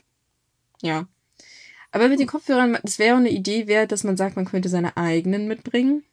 [0.81, 1.07] ja.
[1.97, 4.99] Aber mit den Kopfhörern, das wäre eine Idee wert, dass man sagt, man könnte seine
[4.99, 6.05] eigenen mitbringen.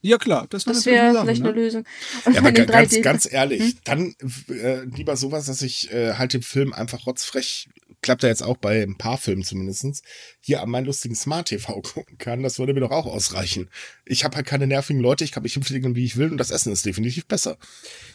[0.00, 1.50] Ja, klar, das, das wäre vielleicht ne?
[1.50, 1.84] eine Lösung.
[2.24, 3.74] Und ja, aber ganz, ganz ehrlich, hm?
[3.84, 4.14] dann
[4.48, 7.68] äh, lieber sowas, dass ich äh, halt den Film einfach rotzfrech
[8.02, 10.02] klappt ja jetzt auch bei ein paar Filmen zumindestens
[10.40, 13.70] hier an meinen lustigen Smart TV gucken kann, das würde mir doch auch ausreichen.
[14.04, 16.50] Ich habe halt keine nervigen Leute, ich kann mich hinfliegen, wie ich will und das
[16.50, 17.56] Essen ist definitiv besser.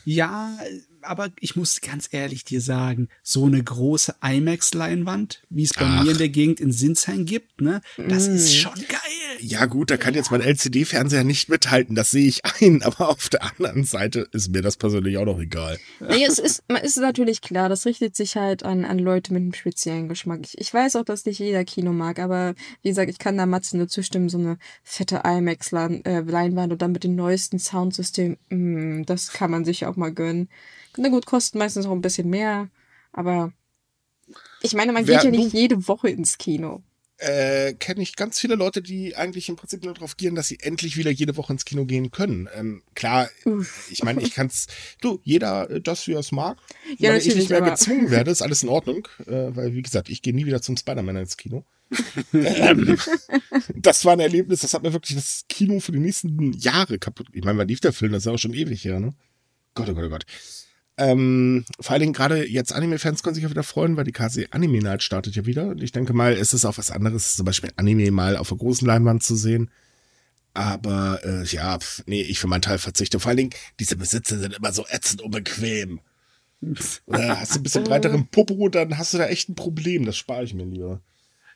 [0.03, 0.57] Ja,
[1.09, 6.03] aber ich muss ganz ehrlich dir sagen, so eine große IMAX-Leinwand, wie es bei Ach.
[6.03, 8.35] mir in der Gegend in Sinsheim gibt, ne, das mm.
[8.35, 8.99] ist schon geil.
[9.39, 13.29] Ja gut, da kann jetzt mein LCD-Fernseher nicht mithalten, das sehe ich ein, aber auf
[13.29, 15.77] der anderen Seite ist mir das persönlich auch noch egal.
[15.99, 19.53] Nee, es ist, ist natürlich klar, das richtet sich halt an, an Leute mit einem
[19.53, 20.41] speziellen Geschmack.
[20.43, 23.45] Ich, ich weiß auch, dass nicht jeder Kino mag, aber wie gesagt, ich kann da
[23.45, 29.31] Matze nur zustimmen, so eine fette IMAX-Leinwand und dann mit dem neuesten Soundsystem, mm, das
[29.31, 30.49] kann man sich auch mal gönnen.
[30.97, 32.69] Na gut, kosten meistens auch ein bisschen mehr,
[33.11, 33.53] aber
[34.61, 36.83] ich meine, man Wer, geht ja nicht jede Woche ins Kino.
[37.19, 40.59] Äh, kenne ich ganz viele Leute, die eigentlich im Prinzip nur darauf gehen, dass sie
[40.59, 42.47] endlich wieder jede Woche ins Kino gehen können.
[42.55, 43.87] Ähm, klar, Uff.
[43.89, 44.67] ich meine, ich kann's,
[45.01, 46.59] du, jeder äh, das, wie er es mag.
[46.99, 50.09] Ja, Wenn ich nicht mehr gezwungen werde, ist alles in Ordnung, äh, weil, wie gesagt,
[50.09, 51.65] ich gehe nie wieder zum Spider-Man ins Kino.
[52.33, 52.97] ähm,
[53.75, 57.29] das war ein Erlebnis, das hat mir wirklich das Kino für die nächsten Jahre kaputt.
[57.33, 58.11] Ich meine, wann lief der Film?
[58.11, 59.15] Das ist auch schon ewig her, ne?
[59.73, 60.25] Gott, oh Gott, oh Gott.
[60.99, 64.47] Ähm, vor allen Dingen gerade jetzt Anime-Fans können sich ja wieder freuen, weil die KC
[64.49, 65.67] Anime Night startet ja wieder.
[65.67, 68.57] Und ich denke mal, es ist auch was anderes, zum Beispiel Anime mal auf der
[68.57, 69.69] großen Leinwand zu sehen.
[70.55, 73.19] Aber äh, ja, pf, nee, ich für meinen Teil verzichte.
[73.19, 75.99] Vor allen Dingen, diese Besitzer sind immer so ätzend unbequem.
[77.05, 80.03] Oder hast du ein bisschen breiteren Popo, dann hast du da echt ein Problem.
[80.03, 81.01] Das spare ich mir lieber.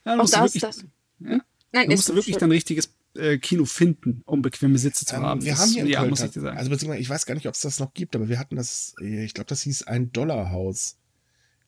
[0.06, 0.86] Ja, du musst, wirklich, das.
[1.20, 1.42] Hm?
[1.72, 5.43] Nein, du musst wirklich dann richtiges äh, Kino finden, um bequeme Sitze zu ähm, haben.
[5.43, 6.57] Wir das, haben hier in ja, Köln, muss ich dir sagen.
[6.57, 8.93] Also beziehungsweise, ich weiß gar nicht, ob es das noch gibt, aber wir hatten das,
[9.01, 10.97] äh, ich glaube, das hieß ein Dollarhaus.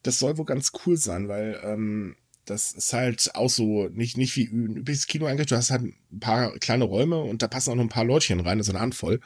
[0.03, 2.15] das soll wohl ganz cool sein, weil ähm,
[2.45, 5.47] das ist halt auch so, nicht, nicht wie ein übliches Kino eigentlich.
[5.47, 8.39] Du hast halt ein paar kleine Räume und da passen auch noch ein paar Leutchen
[8.41, 9.19] rein, das ist eine Handvoll.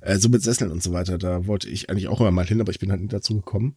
[0.00, 1.18] Äh, so mit Sesseln und so weiter.
[1.18, 3.76] Da wollte ich eigentlich auch immer mal hin, aber ich bin halt nicht dazu gekommen.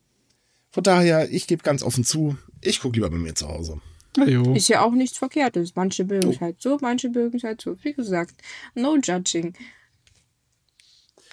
[0.71, 3.81] Von daher, ich gebe ganz offen zu, ich gucke lieber bei mir zu Hause.
[4.17, 4.53] Ajo.
[4.53, 5.75] Ist ja auch nichts Verkehrtes.
[5.75, 6.41] Manche mögen es oh.
[6.41, 7.77] halt so, manche mögen es halt so.
[7.81, 8.35] Wie gesagt,
[8.75, 9.53] no judging.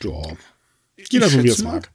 [0.03, 0.23] Ja.
[1.11, 1.91] Jeder so wie es mag.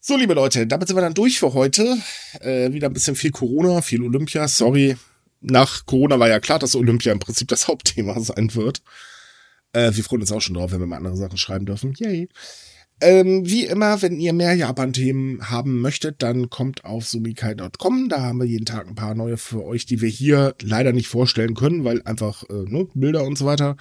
[0.00, 1.98] So, liebe Leute, damit sind wir dann durch für heute.
[2.40, 4.48] Äh, wieder ein bisschen viel Corona, viel Olympia.
[4.48, 4.96] Sorry.
[5.40, 8.82] Nach Corona war ja klar, dass Olympia im Prinzip das Hauptthema sein wird.
[9.72, 11.94] Äh, wir freuen uns auch schon drauf, wenn wir mal andere Sachen schreiben dürfen.
[11.98, 12.28] Yay.
[13.00, 18.08] Ähm, wie immer, wenn ihr mehr Japan-Themen haben möchtet, dann kommt auf sumikai.com.
[18.08, 21.06] Da haben wir jeden Tag ein paar neue für euch, die wir hier leider nicht
[21.06, 23.76] vorstellen können, weil einfach äh, ne, Bilder und so weiter.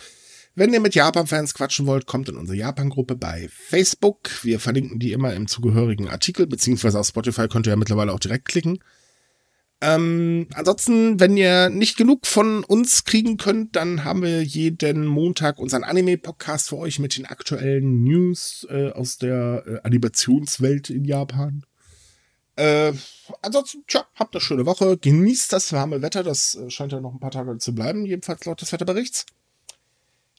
[0.54, 4.30] Wenn ihr mit Japan-Fans quatschen wollt, kommt in unsere Japan-Gruppe bei Facebook.
[4.44, 8.20] Wir verlinken die immer im zugehörigen Artikel, beziehungsweise auf Spotify könnt ihr ja mittlerweile auch
[8.20, 8.80] direkt klicken.
[9.80, 15.60] Ähm, ansonsten, wenn ihr nicht genug von uns kriegen könnt, dann haben wir jeden Montag
[15.60, 21.64] unseren Anime-Podcast für euch mit den aktuellen News äh, aus der äh, Animationswelt in Japan.
[22.56, 22.94] Äh,
[23.44, 24.98] ansonsten, tja, habt eine schöne Woche.
[24.98, 26.24] Genießt das warme Wetter.
[26.24, 29.28] Das äh, scheint ja noch ein paar Tage zu bleiben, jedenfalls laut des Wetterberichts.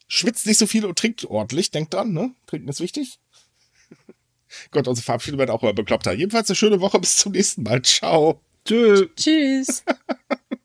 [0.09, 1.71] Schwitzt nicht so viel und trinkt ordentlich.
[1.71, 2.33] Denkt dran, ne?
[2.45, 3.19] Trinken ist wichtig.
[4.71, 6.11] Gott, unsere Verabschiedung wird auch immer bekloppter.
[6.11, 6.99] Jedenfalls eine schöne Woche.
[6.99, 7.81] Bis zum nächsten Mal.
[7.83, 8.41] Ciao.
[8.69, 9.07] Tschüss.
[9.15, 9.83] Tschüss.